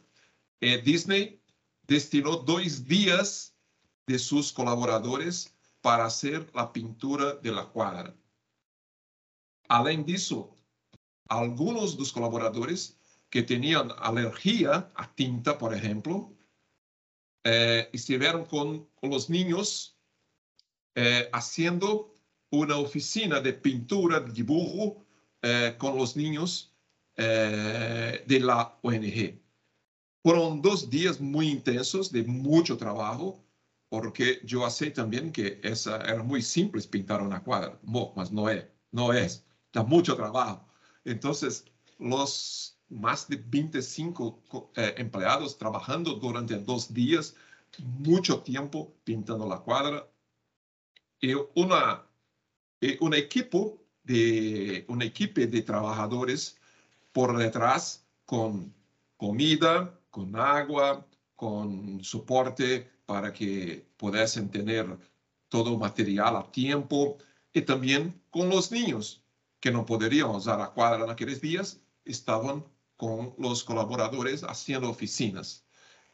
[0.60, 1.40] Eh, Disney
[1.86, 3.54] destinó dos días
[4.06, 8.14] de sus colaboradores para hacer la pintura de la cuadra.
[9.68, 10.54] Além disso,
[11.28, 12.98] algunos de los colaboradores
[13.30, 16.32] que tenían alergia a tinta, por ejemplo,
[17.44, 19.98] eh, estuvieron con, los niños
[20.94, 22.13] eh, haciendo
[22.54, 25.04] una oficina de pintura, de dibujo
[25.42, 26.70] eh, con los niños
[27.16, 29.40] de la ONG.
[30.24, 33.44] Fueron dos días muy intensos, de mucho trabajo,
[33.88, 38.48] porque yo sé también que esa, era muy simple pintar una cuadra, no, mas no
[38.48, 40.66] es, no es, da mucho trabajo.
[41.04, 41.64] Entonces,
[41.98, 47.36] los más de 25 eh, empleados trabajando durante dos días,
[47.78, 50.08] mucho tiempo pintando la cuadra,
[51.20, 52.04] y una,
[53.00, 56.56] un equipo de, un equipo de trabajadores
[57.12, 58.74] por detrás con
[59.16, 64.86] comida, con agua, con soporte para que pudiesen tener
[65.48, 67.18] todo material a tiempo
[67.52, 69.22] y también con los niños
[69.60, 72.64] que no podrían usar la cuadra en aquellos días, estaban
[72.96, 75.64] con los colaboradores haciendo oficinas.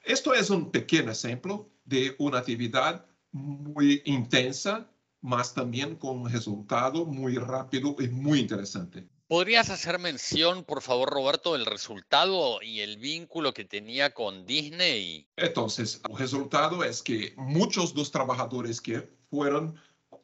[0.03, 7.05] Esto es un pequeño ejemplo de una actividad muy intensa, más también con un resultado
[7.05, 9.07] muy rápido y muy interesante.
[9.31, 15.29] ¿Podrías hacer mención, por favor, Roberto, del resultado y el vínculo que tenía con Disney?
[15.37, 19.77] Entonces, el resultado es que muchos de los trabajadores que fueron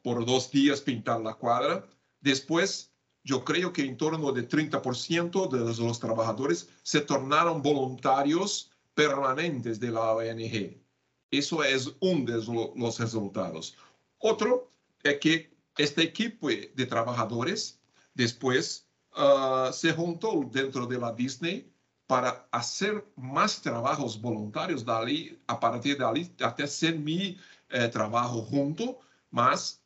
[0.03, 1.87] por dos días pintar la cuadra,
[2.19, 2.91] después
[3.23, 9.91] yo creo que en torno de 30% de los, trabajadores se tornaron voluntarios permanentes de
[9.91, 10.81] la ONG.
[11.29, 13.77] Eso es uno de los resultados.
[14.17, 14.71] Otro
[15.11, 17.79] es que este equipo de trabajadores
[18.13, 18.87] después
[19.19, 21.73] Ah, se juntó dentro de la Disney
[22.05, 27.35] para hacer más trabajos voluntarios dali, a partir de ahí hasta hacer mi
[27.69, 28.99] eh, trabajo junto,
[29.31, 29.81] más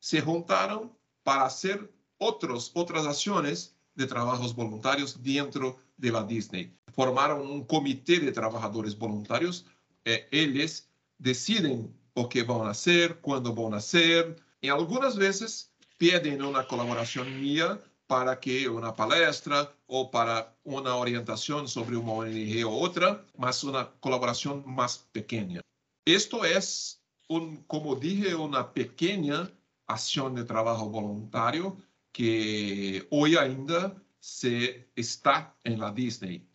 [0.00, 6.76] se juntaron para hacer otros, otras acciones de trabajos voluntarios dentro de la Disney.
[6.92, 9.64] Formaron un comité de trabajadores voluntarios.
[10.04, 15.74] Eh, ellos deciden lo que van a hacer, cuándo van a hacer, y algunas veces
[15.98, 22.64] piden una colaboración mía para que una palestra o para una orientación sobre una ONG
[22.66, 25.60] o otra, más una colaboración más pequeña.
[26.06, 29.50] Esto es, un, como dije, una pequeña
[29.86, 31.76] acción de trabajo voluntario
[32.10, 36.48] que hoy ainda se está en la Disney.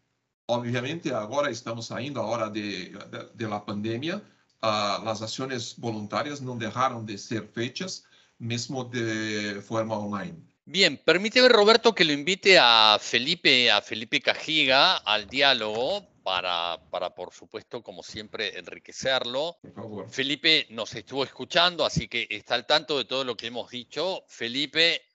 [0.47, 2.97] Obviamente ahora estamos saliendo ahora de,
[3.35, 4.19] de, la pandemia,
[4.61, 8.05] uh, las acciones voluntarias no dejaron de ser fechas,
[8.37, 10.37] mismo de forma online.
[10.65, 17.09] Bien, permíteme Roberto que lo invite a Felipe, a Felipe Cajiga al diálogo para, para,
[17.15, 19.57] por supuesto, como siempre, enriquecerlo.
[20.09, 24.23] Felipe nos estuvo escuchando, así que está al tanto de todo lo que hemos dicho.
[24.27, 25.08] Felipe.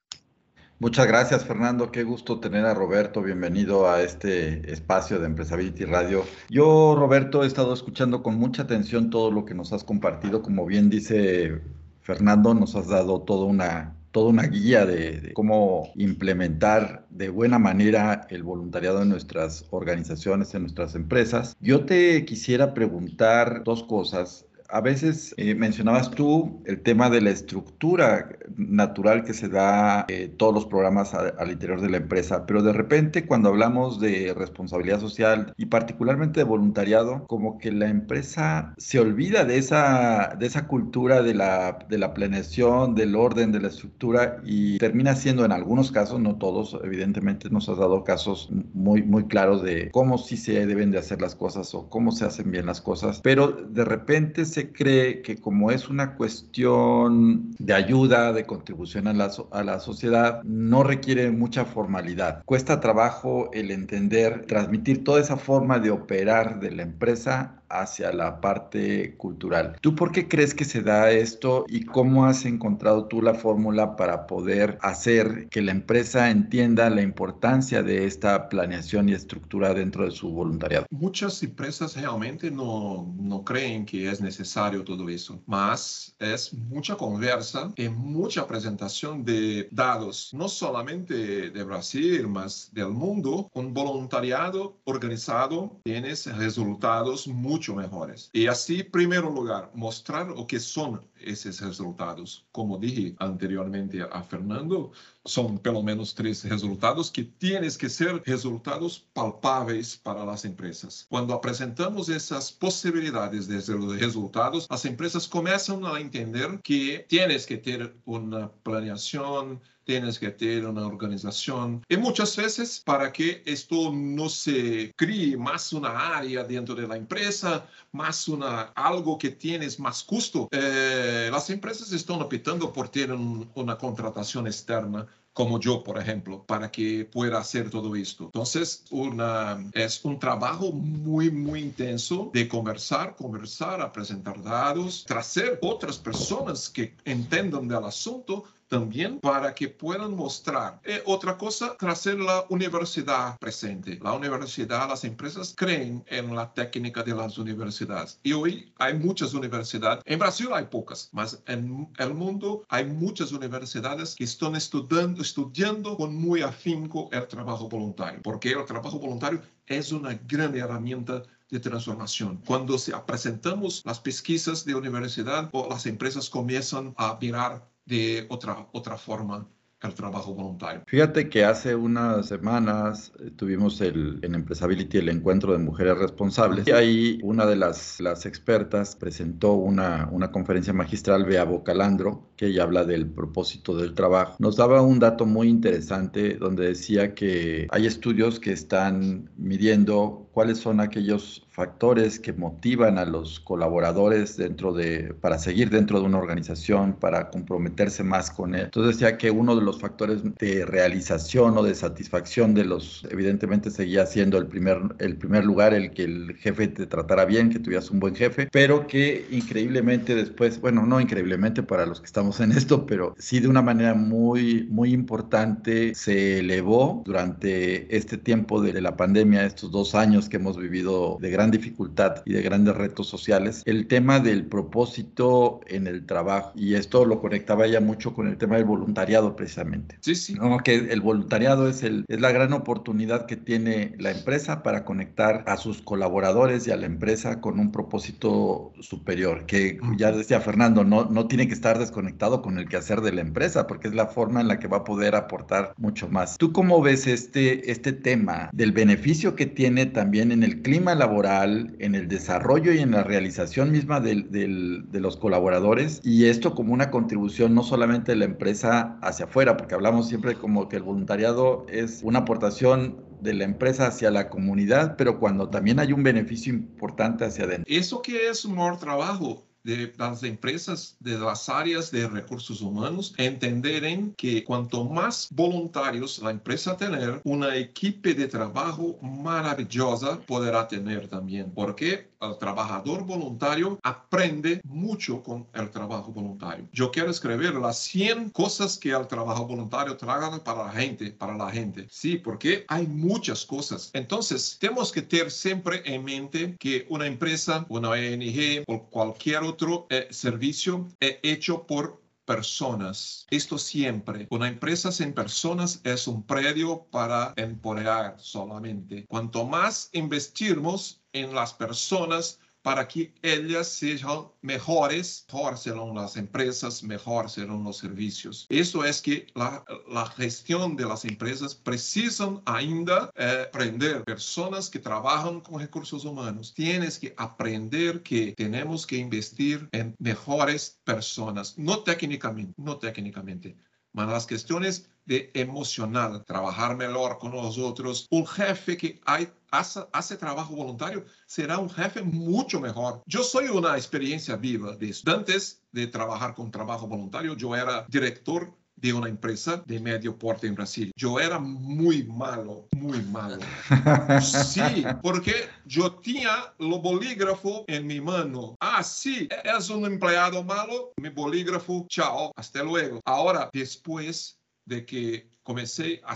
[0.85, 1.91] Muchas gracias, Fernando.
[1.91, 3.23] Qué gusto tener a Roberto.
[3.23, 6.27] Bienvenido a este espacio de Empresability Radio.
[6.51, 10.43] Yo, Roberto, he estado escuchando con mucha atención todo lo que nos has compartido.
[10.43, 11.63] Como bien dice
[12.03, 18.27] Fernando, nos has dado toda una toda una guía de, cómo implementar de buena manera
[18.29, 21.57] el voluntariado en nuestras organizaciones, en nuestras empresas.
[21.61, 27.31] Yo te quisiera preguntar dos cosas a veces eh, mencionabas tú el tema de la
[27.31, 32.61] estructura natural que se da eh, todos los programas al interior de la empresa, pero
[32.61, 38.75] de repente cuando hablamos de responsabilidad social y particularmente de voluntariado, como que la empresa
[38.77, 43.61] se olvida de esa, de esa cultura de la, de la planeación, del orden, de
[43.61, 48.51] la estructura y termina siendo en algunos casos, no todos, evidentemente nos has dado casos
[48.73, 52.25] muy, muy claros de cómo sí se deben de hacer las cosas o cómo se
[52.25, 57.75] hacen bien las cosas, pero de repente se cree que como es una cuestión de
[57.75, 62.43] ayuda, de contribución a la, a la sociedad, no requiere mucha formalidad.
[62.45, 68.41] Cuesta trabajo el entender, transmitir toda esa forma de operar de la empresa hacia la
[68.41, 69.77] parte cultural.
[69.81, 73.97] ¿Tú por qué crees que se da esto y cómo has encontrado tú la fórmula
[73.97, 80.05] para poder hacer que la empresa entienda la importancia de esta planeación y estructura dentro
[80.05, 80.87] de su voluntariado?
[80.91, 87.73] Muchas empresas realmente no, no creen que es necesario todo eso, más es mucha conversa
[87.77, 93.51] y mucha presentación de datos, no solamente de Brasil, más del mundo.
[93.55, 98.31] Un voluntariado organizado tiene resultados mucho mejores.
[98.33, 98.83] Y así,
[99.31, 102.45] lugar, mostrar lo que son esos resultados.
[102.51, 104.91] Como dije anteriormente a Fernando,
[105.25, 111.07] son pelo menos tres resultados que tienes que ser resultados palpáveis para las empresas.
[111.09, 113.61] Cuando presentamos esas posibilidades de
[114.01, 120.67] resultados, las empresas comienzan a entender que tienes que tener una planeación, tienes que tener
[120.67, 121.83] una organización.
[121.89, 126.97] Y muchas veces, para que esto no se críe más una área dentro de la
[126.97, 133.13] empresa, más una, algo que tienes más costo, eh, las empresas están optando por tener
[133.55, 138.25] una contratación externa como yo, por ejemplo, para que pueda hacer todo esto.
[138.25, 145.99] Entonces, una, es un trabajo muy, muy intenso de conversar, conversar, presentar datos, traer otras
[145.99, 150.81] personas que entendan del asunto también para que puedan mostrar.
[150.85, 153.99] Eh, otra cosa, traer la universidad presente.
[154.03, 158.19] La universidad, las empresas creen en la técnica de las universidades.
[158.23, 160.03] Y hoy hay muchas universidades.
[160.07, 165.97] En Brasil hay pocas, mas en el mundo hay muchas universidades que están estudiando, estudiando
[165.97, 171.61] con muy afinco el trabajo voluntario, porque el trabajo voluntario es una gran herramienta de
[171.61, 172.43] transformación.
[172.47, 178.69] Cuando se presentamos las pesquisas de universidad o las empresas comienzan a mirar de otra,
[178.73, 179.49] otra forma
[179.89, 180.83] el trabajo voluntario.
[180.87, 186.67] Fíjate que hace unas semanas eh, tuvimos el, en Empresability el encuentro de mujeres responsables
[186.67, 192.63] y ahí una de las, expertas presentó una, una conferencia magistral, Bea Bocalandro, que ella
[192.63, 194.37] habla del propósito del trabajo.
[194.39, 200.59] Nos daba un dato muy interesante donde decía que hay estudios que están midiendo cuáles
[200.59, 206.19] son aquellos factores que motivan a los colaboradores dentro de, para seguir dentro de una
[206.19, 208.63] organización, para comprometerse más con él.
[208.65, 213.71] Entonces decía que uno de los factores de realización o de satisfacción de los, evidentemente
[213.71, 217.61] seguía siendo el primer, el primer lugar el que el jefe te tratara bien, que
[217.61, 222.41] tuvieras un buen jefe, pero que increíblemente después, bueno, no increíblemente para los que estamos
[222.41, 228.61] en esto, pero sí de una manera muy, muy importante se elevó durante este tiempo
[228.61, 232.77] de, la pandemia, estos dos años que hemos vivido de gran dificultad y de grandes
[232.77, 236.53] retos sociales, el tema del propósito en el trabajo.
[236.55, 239.99] Y esto lo conectaba ya mucho con el tema del voluntariado precisamente.
[240.01, 240.35] Sí, sí.
[240.35, 240.59] ¿no?
[240.59, 245.45] Que el voluntariado es, el, es la gran oportunidad que tiene la empresa para conectar
[245.47, 250.85] a sus colaboradores y a la empresa con un propósito superior, que ya decía Fernando,
[250.85, 254.07] no, no tiene que estar desconectado con el quehacer de la empresa, porque es la
[254.07, 256.39] forma en la que va a poder aportar mucho más.
[256.39, 261.75] ¿Tú cómo ves este, este tema del beneficio que tiene también en el clima laboral?
[261.79, 266.91] en el desarrollo y en la realización misma de los colaboradores y esto como una
[266.91, 271.67] contribución no solamente de la empresa hacia afuera, porque hablamos siempre como que el voluntariado
[271.69, 276.53] es una aportación de la empresa hacia la comunidad, pero cuando también hay un beneficio
[276.53, 277.65] importante hacia adentro.
[277.75, 284.13] Eso que es mejor trabajo de las empresas de las áreas de recursos humanos entenderem
[284.15, 291.51] que cuanto más voluntarios la empresa tener, una equipe de trabajo maravillosa podrá tener también,
[291.53, 296.69] porque el trabajador voluntario aprende mucho con el trabajo voluntario.
[296.73, 301.37] Yo quiero escribir las 100 cosas que el trabajo voluntario traga para la gente, para
[301.37, 301.87] la gente.
[301.91, 303.91] Sí, porque hay muchas cosas.
[303.93, 309.87] Entonces, tenemos que tener siempre en mente que una empresa, una ONG o cualquier otro
[309.91, 313.27] eh, servicio es hecho por personas.
[313.31, 314.27] Esto siempre.
[314.31, 319.07] Una empresa sin personas es un predio para empoderar solamente.
[319.07, 326.83] Cuanto más investimos en las personas, para que ellas sean mejores, mejor serán las empresas,
[326.83, 328.47] mejor serán los servicios.
[328.49, 335.43] Eso es que la, gestión de las empresas precisan ainda eh, aprender personas que trabajan
[335.43, 336.55] con recursos humanos.
[336.55, 343.59] Tienes que aprender que tenemos que investir en mejores personas, no técnicamente, no técnicamente,
[343.93, 348.07] mas las cuestiones de emocional, trabajar mejor con los otros.
[348.11, 353.03] Un jefe que hay, hace, hace, trabajo voluntario será un jefe mucho mejor.
[353.07, 357.37] Yo soy una experiencia viva de estudiantes de trabajar con trabajo voluntario.
[357.37, 360.93] Yo era director de una empresa de medio porte en Brasil.
[360.97, 363.39] Yo era muy malo, muy malo.
[364.21, 368.57] Sí, porque yo tenía lo bolígrafo en mi mano.
[368.61, 373.01] Ah, sí, es un empleado malo, mi bolígrafo, chao, hasta luego.
[373.05, 376.13] Ahora, después de que comencé a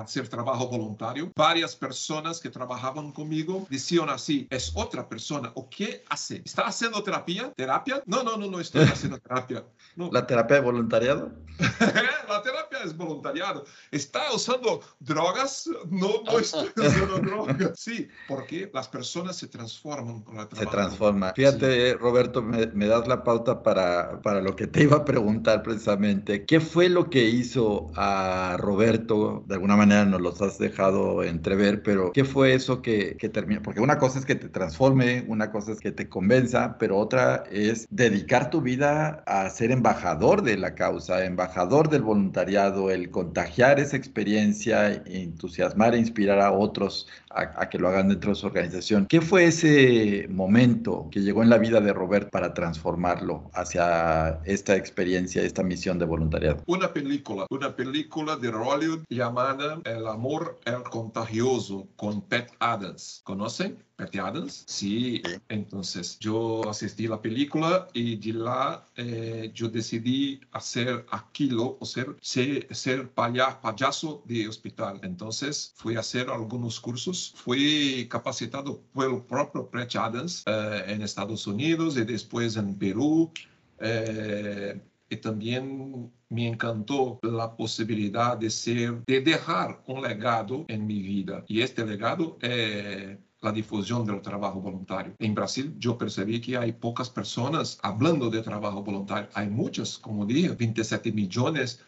[0.00, 1.30] hacer, trabajo voluntario.
[1.36, 6.42] Varias personas que trabajaban conmigo decían así, es otra persona, ¿o qué hace?
[6.44, 7.52] ¿Está haciendo terapia?
[7.56, 8.02] ¿Terapia?
[8.06, 9.64] No, no, no, no estoy haciendo terapia.
[9.96, 11.32] ¿La terapia de voluntariado?
[12.28, 13.64] la terapia es voluntariado.
[13.92, 15.70] ¿Está usando drogas?
[15.88, 17.78] No, no estoy usando drogas.
[17.78, 21.32] Sí, porque las personas se transforman con la Se transforman.
[21.36, 25.62] Fíjate, Roberto, me, me, das la pauta para, para lo que te iba a preguntar
[25.62, 26.44] precisamente.
[26.46, 31.22] ¿Qué fue lo que hizo a Roberto Roberto, de alguna manera nos los has dejado
[31.22, 33.60] entrever, pero ¿qué fue eso que, terminó?
[33.60, 37.44] Porque una cosa es que te transforme, una cosa es que te convenza, pero otra
[37.50, 43.78] es dedicar tu vida a ser embajador de la causa, embajador del voluntariado, el contagiar
[43.78, 49.06] esa experiencia, entusiasmar e inspirar a otros a, que lo hagan dentro de su organización.
[49.06, 54.76] ¿Qué fue ese momento que llegó en la vida de Roberto para transformarlo hacia esta
[54.76, 56.62] experiencia, esta misión de voluntariado?
[56.66, 63.20] Una película, una película de Hollywood llamada El amor el contagioso con Pat Adams.
[63.24, 63.82] ¿Conocen?
[63.96, 64.64] Pat Adams?
[64.66, 65.22] Sí.
[65.48, 71.84] Entonces yo asistí a la película y de la eh, yo decidí hacer aquello, o
[71.86, 75.00] ser, ser, ser payaso de hospital.
[75.02, 77.34] Entonces fui a hacer algunos cursos.
[77.36, 83.30] Fui capacitado por el propio Pat Adams eh, en Estados Unidos y después en Perú.
[83.78, 84.80] Eh,
[85.12, 91.44] y también me encantó la posibilidad de ser, de dejar un legado en mi vida.
[91.48, 95.14] Y este legado es la difusión del trabajo voluntario.
[95.18, 99.28] En Brasil yo percibí que hay pocas personas hablando de trabajo voluntario.
[99.34, 101.84] Hay muchas, como dije, 27 millones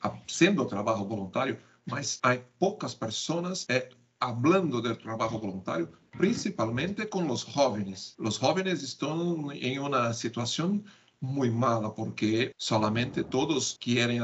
[0.00, 1.56] haciendo trabajo voluntario,
[1.86, 3.88] mas hay pocas personas eh,
[4.20, 8.14] hablando del trabajo voluntario, principalmente con los jóvenes.
[8.18, 10.84] Los jóvenes están en una situación
[11.20, 14.22] muy mala porque solamente todos quieren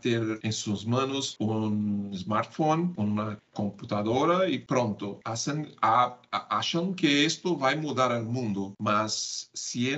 [0.00, 7.70] tener en sus manos un smartphone, una computadora y pronto hacen, acham que esto va
[7.70, 8.74] a mudar el mundo.
[8.78, 9.90] Mas si,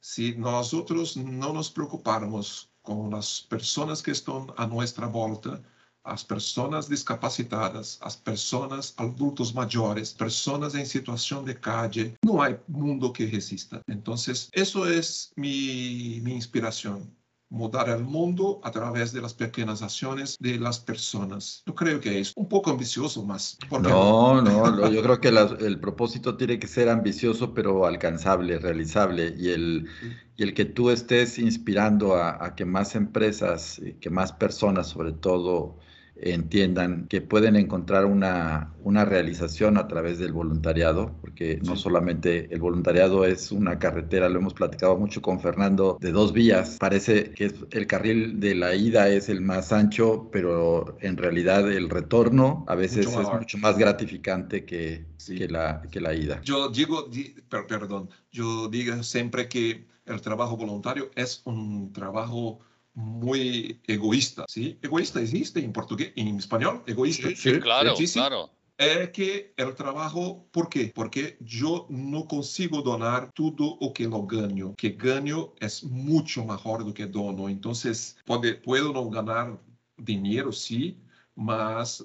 [0.00, 5.62] si nosotros no nos preocupamos con las personas que están a nuestra vuelta,
[6.08, 12.14] as pessoas discapacitadas, as pessoas adultos maiores, pessoas em situação de calle.
[12.24, 13.80] Não há mundo que resista.
[13.88, 14.50] Então, isso
[14.84, 15.00] é
[15.36, 17.06] minha inspiração.
[17.50, 21.62] mudar el mundo a través de las pequeñas acciones de las personas.
[21.66, 23.58] Yo creo que es un poco ambicioso más.
[23.70, 29.34] No, no, yo creo que el propósito tiene que ser ambicioso, pero alcanzable, realizable.
[29.36, 29.88] Y el,
[30.36, 35.12] y el que tú estés inspirando a, a que más empresas, que más personas sobre
[35.12, 35.78] todo,
[36.20, 42.60] entiendan que pueden encontrar una, una realización a través del voluntariado, porque no solamente el
[42.60, 46.76] voluntariado es una carretera, lo hemos platicado mucho con Fernando, de dos vías.
[46.80, 51.88] Parece que el carril de la ida es el más ancho, pero en realidad el
[51.88, 56.40] retorno a veces es mucho más gratificante que, que, la, que la ida.
[56.42, 57.08] Yo digo,
[57.48, 62.60] perdón, yo digo siempre que el trabajo voluntario es un trabajo
[62.98, 64.76] muy egoísta, ¿sí?
[64.82, 67.28] Egoísta existe en portugués, en español, egoísta.
[67.34, 68.50] Sí, claro, claro.
[68.76, 70.92] Es que el trabajo, ¿por qué?
[70.94, 76.84] Porque yo no consigo donar todo lo que lo gano, que gano es mucho mejor
[76.84, 77.48] do que dono.
[77.48, 79.60] Entonces, puede, puedo no ganar
[79.96, 80.96] dinero, sí,
[81.34, 82.04] mas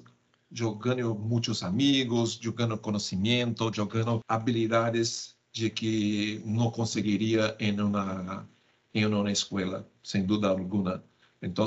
[0.50, 7.80] yo gano muchos amigos, yo gano conocimiento, yo gano habilidades de que no conseguiría en
[7.80, 8.46] una
[8.92, 11.02] em uma escola, sem dúvida alguma.
[11.42, 11.66] Então,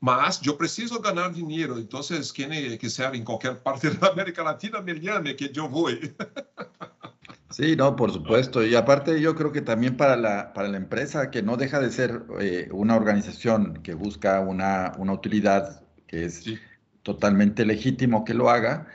[0.00, 2.00] mas eu preciso ganhar dinheiro, então
[2.34, 5.88] quem quiser em qualquer parte da América Latina me llame que eu vou.
[7.50, 8.66] Sí, no, por supuesto.
[8.66, 11.92] Y aparte yo creo que también para la, para la empresa, que no deja de
[11.92, 16.58] ser eh, una organización que busca una, una utilidad, que es sí.
[17.04, 18.88] totalmente legítimo que lo haga,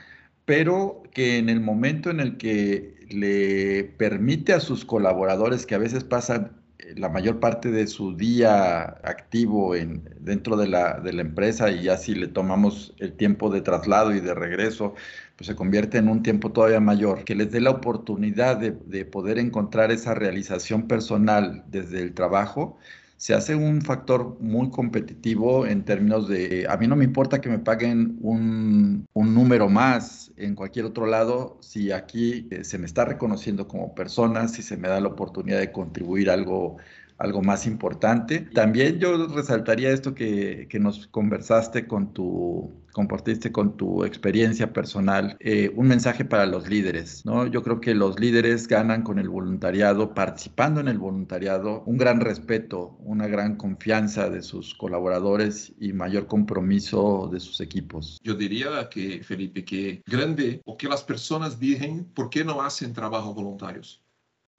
[0.44, 5.78] pero que en el momento en el que le permite a sus colaboradores, que a
[5.78, 6.59] veces pasan
[6.96, 11.84] la mayor parte de su día activo en, dentro de la, de la, empresa y
[11.84, 14.94] ya si le tomamos el tiempo de traslado y de regreso,
[15.36, 19.04] pues se convierte en un tiempo todavía mayor, que les dé la oportunidad de, de
[19.04, 22.78] poder encontrar esa realización personal desde el trabajo,
[23.20, 27.50] se hace un factor muy competitivo en términos de, a mí no me importa que
[27.50, 32.86] me paguen un, un número más en cualquier otro lado, si aquí eh, se me
[32.86, 36.78] está reconociendo como persona, si se me da la oportunidad de contribuir algo
[37.20, 38.40] algo más importante.
[38.54, 45.36] También yo resaltaría esto que, que nos conversaste con tu compartiste con tu experiencia personal,
[45.40, 47.46] eh, un mensaje para los líderes, ¿no?
[47.46, 52.20] Yo creo que los líderes ganan con el voluntariado, participando en el voluntariado, un gran
[52.20, 58.18] respeto, una gran confianza de sus colaboradores y mayor compromiso de sus equipos.
[58.22, 62.92] Yo diría que, Felipe, que grande o que las personas dicen, ¿por qué no hacen
[62.92, 64.02] trabajo voluntarios?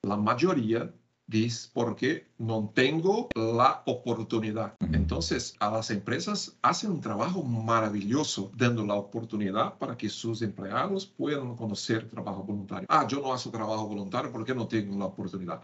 [0.04, 0.92] La mayoría
[1.32, 4.74] dice porque no tengo la oportunidad.
[4.92, 11.06] Entonces, a las empresas hacen un trabajo maravilloso dando la oportunidad para que sus empleados
[11.06, 12.88] puedan conocer trabajo voluntario.
[12.92, 15.62] Ah, yo no hago trabajo voluntario porque no tengo la oportunidad.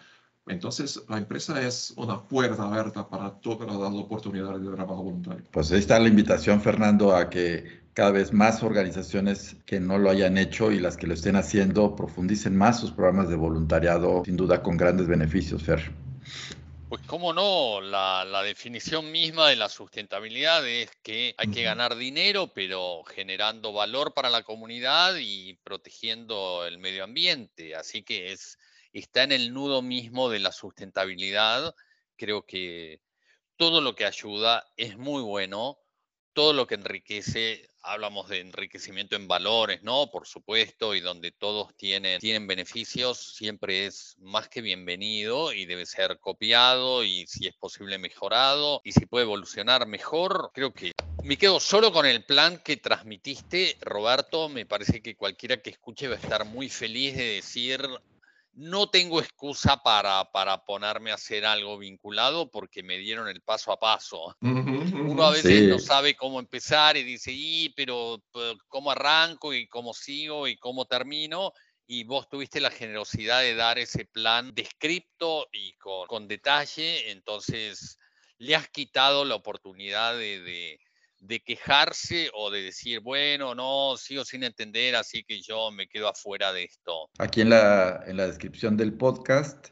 [0.47, 5.43] Entonces, la empresa es una puerta abierta para todas las oportunidades de trabajo voluntario.
[5.51, 10.12] Pues ahí está la invitación, Fernando, a que cada vez más organizaciones que no lo
[10.12, 14.38] hayan hecho y las que lo estén haciendo profundicen más sus programas de voluntariado, sin
[14.38, 15.91] duda con grandes beneficios, Fer.
[16.89, 21.95] Pues cómo no, la, la, definición misma de la sustentabilidad es que hay que ganar
[21.95, 27.74] dinero, pero generando valor para la comunidad y protegiendo el medio ambiente.
[27.74, 28.60] Así que es
[28.93, 31.74] está en el nudo mismo de la sustentabilidad.
[32.16, 33.02] Creo que
[33.56, 35.80] todo lo que ayuda es muy bueno,
[36.34, 40.11] todo lo que enriquece, hablamos de enriquecimiento en valores, ¿no?
[40.11, 45.85] Por supuesto, y donde todos tienen, tienen beneficios, siempre es más que bienvenido y debe
[45.85, 50.91] ser copiado y si es posible mejorado y si puede evolucionar mejor, creo que
[51.23, 54.49] me quedo solo con el plan que transmitiste, Roberto.
[54.49, 57.81] Me parece que cualquiera que escuche va a estar muy feliz de decir
[58.58, 63.72] no tengo excusa para, para, ponerme a hacer algo vinculado porque me dieron el paso
[63.72, 64.36] a paso.
[64.41, 68.20] Uno a veces no sabe cómo empezar y dice, y, pero
[68.68, 71.53] ¿cómo arranco y cómo sigo y cómo termino?
[71.86, 77.99] Y vos tuviste la generosidad de dar ese plan descripto y con, con detalle, entonces
[78.39, 80.80] le has quitado la oportunidad de de
[81.39, 86.51] quejarse o de decir, bueno, no, sigo sin entender, así que yo me quedo afuera
[86.53, 87.09] de esto.
[87.19, 89.67] Aquí en la, en la descripción del podcast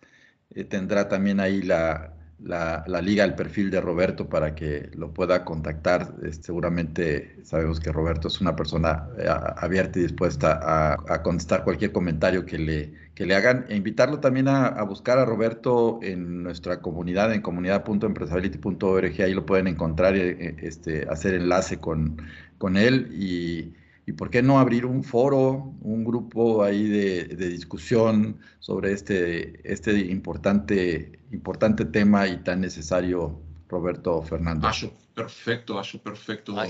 [0.54, 5.46] eh, tendrá también ahí la, la, liga, el perfil de Roberto para que lo pueda
[5.46, 6.14] contactar.
[6.42, 12.46] seguramente sabemos que Roberto es una persona eh, abierta y dispuesta a, contestar cualquier comentario
[12.46, 13.66] que le, que le hagan.
[13.70, 19.22] E invitarlo también a, buscar a Roberto en nuestra comunidad, en comunidad.empresability.org.
[19.22, 22.18] Ahí lo pueden encontrar, y eh, este, hacer enlace con,
[22.58, 23.74] con él y
[24.08, 29.98] y por qué no abrir un foro, un grupo ahí de, discusión sobre este, este
[29.98, 34.70] importante, importante tema y tan necesario, Roberto Fernando.
[35.16, 36.54] perfecto, acho perfecto.
[36.54, 36.70] Muy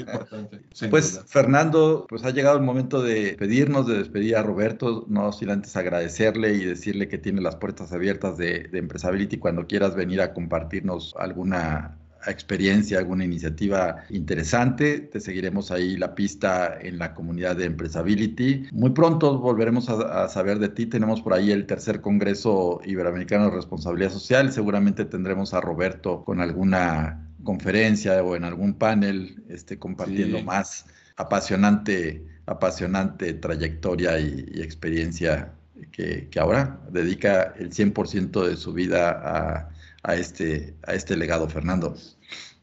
[0.00, 5.32] importante, Pues Fernando, pues ha llegado el momento de pedirnos, de despedir a Roberto, no
[5.32, 9.96] sin antes agradecerle y decirle que tiene las puertas abiertas de, de Empresability cuando quieras
[9.96, 15.00] venir a compartirnos alguna experiencia, alguna iniciativa interesante.
[15.00, 18.66] Te seguiremos ahí la pista en la comunidad de Empresability.
[18.72, 20.86] Muy pronto volveremos a, saber de ti.
[20.86, 24.52] Tenemos por ahí el tercer Congreso Iberoamericano de Responsabilidad Social.
[24.52, 32.24] Seguramente tendremos a Roberto con alguna conferencia o en algún panel este, compartiendo más apasionante,
[32.46, 35.52] apasionante trayectoria y, experiencia
[35.90, 39.70] que, que, ahora dedica el 100% de su vida a
[40.02, 41.96] a este, a este legado, Fernando.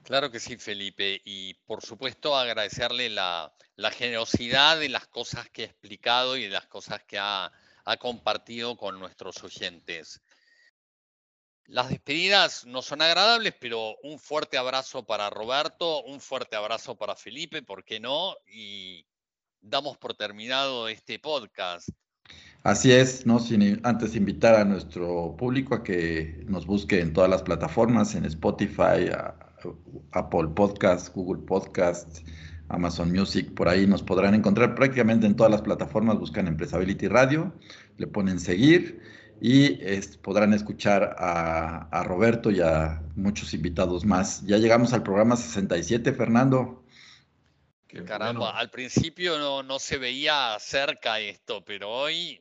[0.04, 1.22] Claro que sí, Felipe.
[1.24, 3.54] Y por supuesto agradecerle la,
[3.94, 7.52] generosidad de las cosas que ha explicado y de las cosas que ha,
[7.86, 10.22] ha compartido con nuestros oyentes.
[11.66, 17.16] Las despedidas no son agradables, pero un fuerte abrazo para Roberto, un fuerte abrazo para
[17.16, 18.36] Felipe, ¿por qué no?
[18.48, 19.06] Y
[19.62, 21.90] damos por terminado este podcast.
[22.64, 23.40] Así es, ¿no?
[23.40, 28.26] Sin antes invitar a nuestro público a que nos busque en todas las plataformas, en
[28.26, 29.10] Spotify,
[30.12, 32.20] Apple Podcast, Google Podcast,
[32.68, 37.54] Amazon Music, por ahí nos podrán encontrar prácticamente en todas las plataformas, buscan Empresability Radio,
[37.98, 39.02] le ponen seguir
[39.42, 39.80] y
[40.22, 44.46] podrán escuchar a, Roberto y a muchos invitados más.
[44.46, 46.84] Ya llegamos al programa 67, Fernando.
[48.06, 52.40] Caramba, al principio no, no se veía cerca esto, pero hoy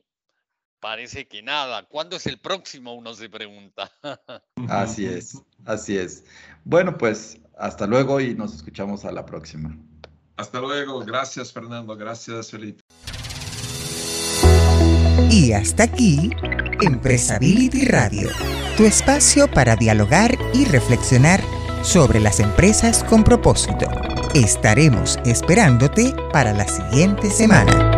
[0.79, 1.83] Parece que nada.
[1.83, 2.93] ¿Cuándo es el próximo?
[2.93, 3.91] Uno se pregunta.
[4.69, 6.23] así es, así es.
[6.63, 9.77] Bueno, pues hasta luego y nos escuchamos a la próxima.
[10.37, 10.99] Hasta luego.
[11.01, 11.97] Gracias, Fernando.
[11.97, 12.81] Gracias, Felipe.
[15.29, 16.31] Y hasta aquí,
[16.81, 18.29] Empresability Radio,
[18.77, 21.41] tu espacio para dialogar y reflexionar
[21.83, 23.87] sobre las empresas con propósito.
[24.33, 27.88] Estaremos esperándote para la siguiente semana.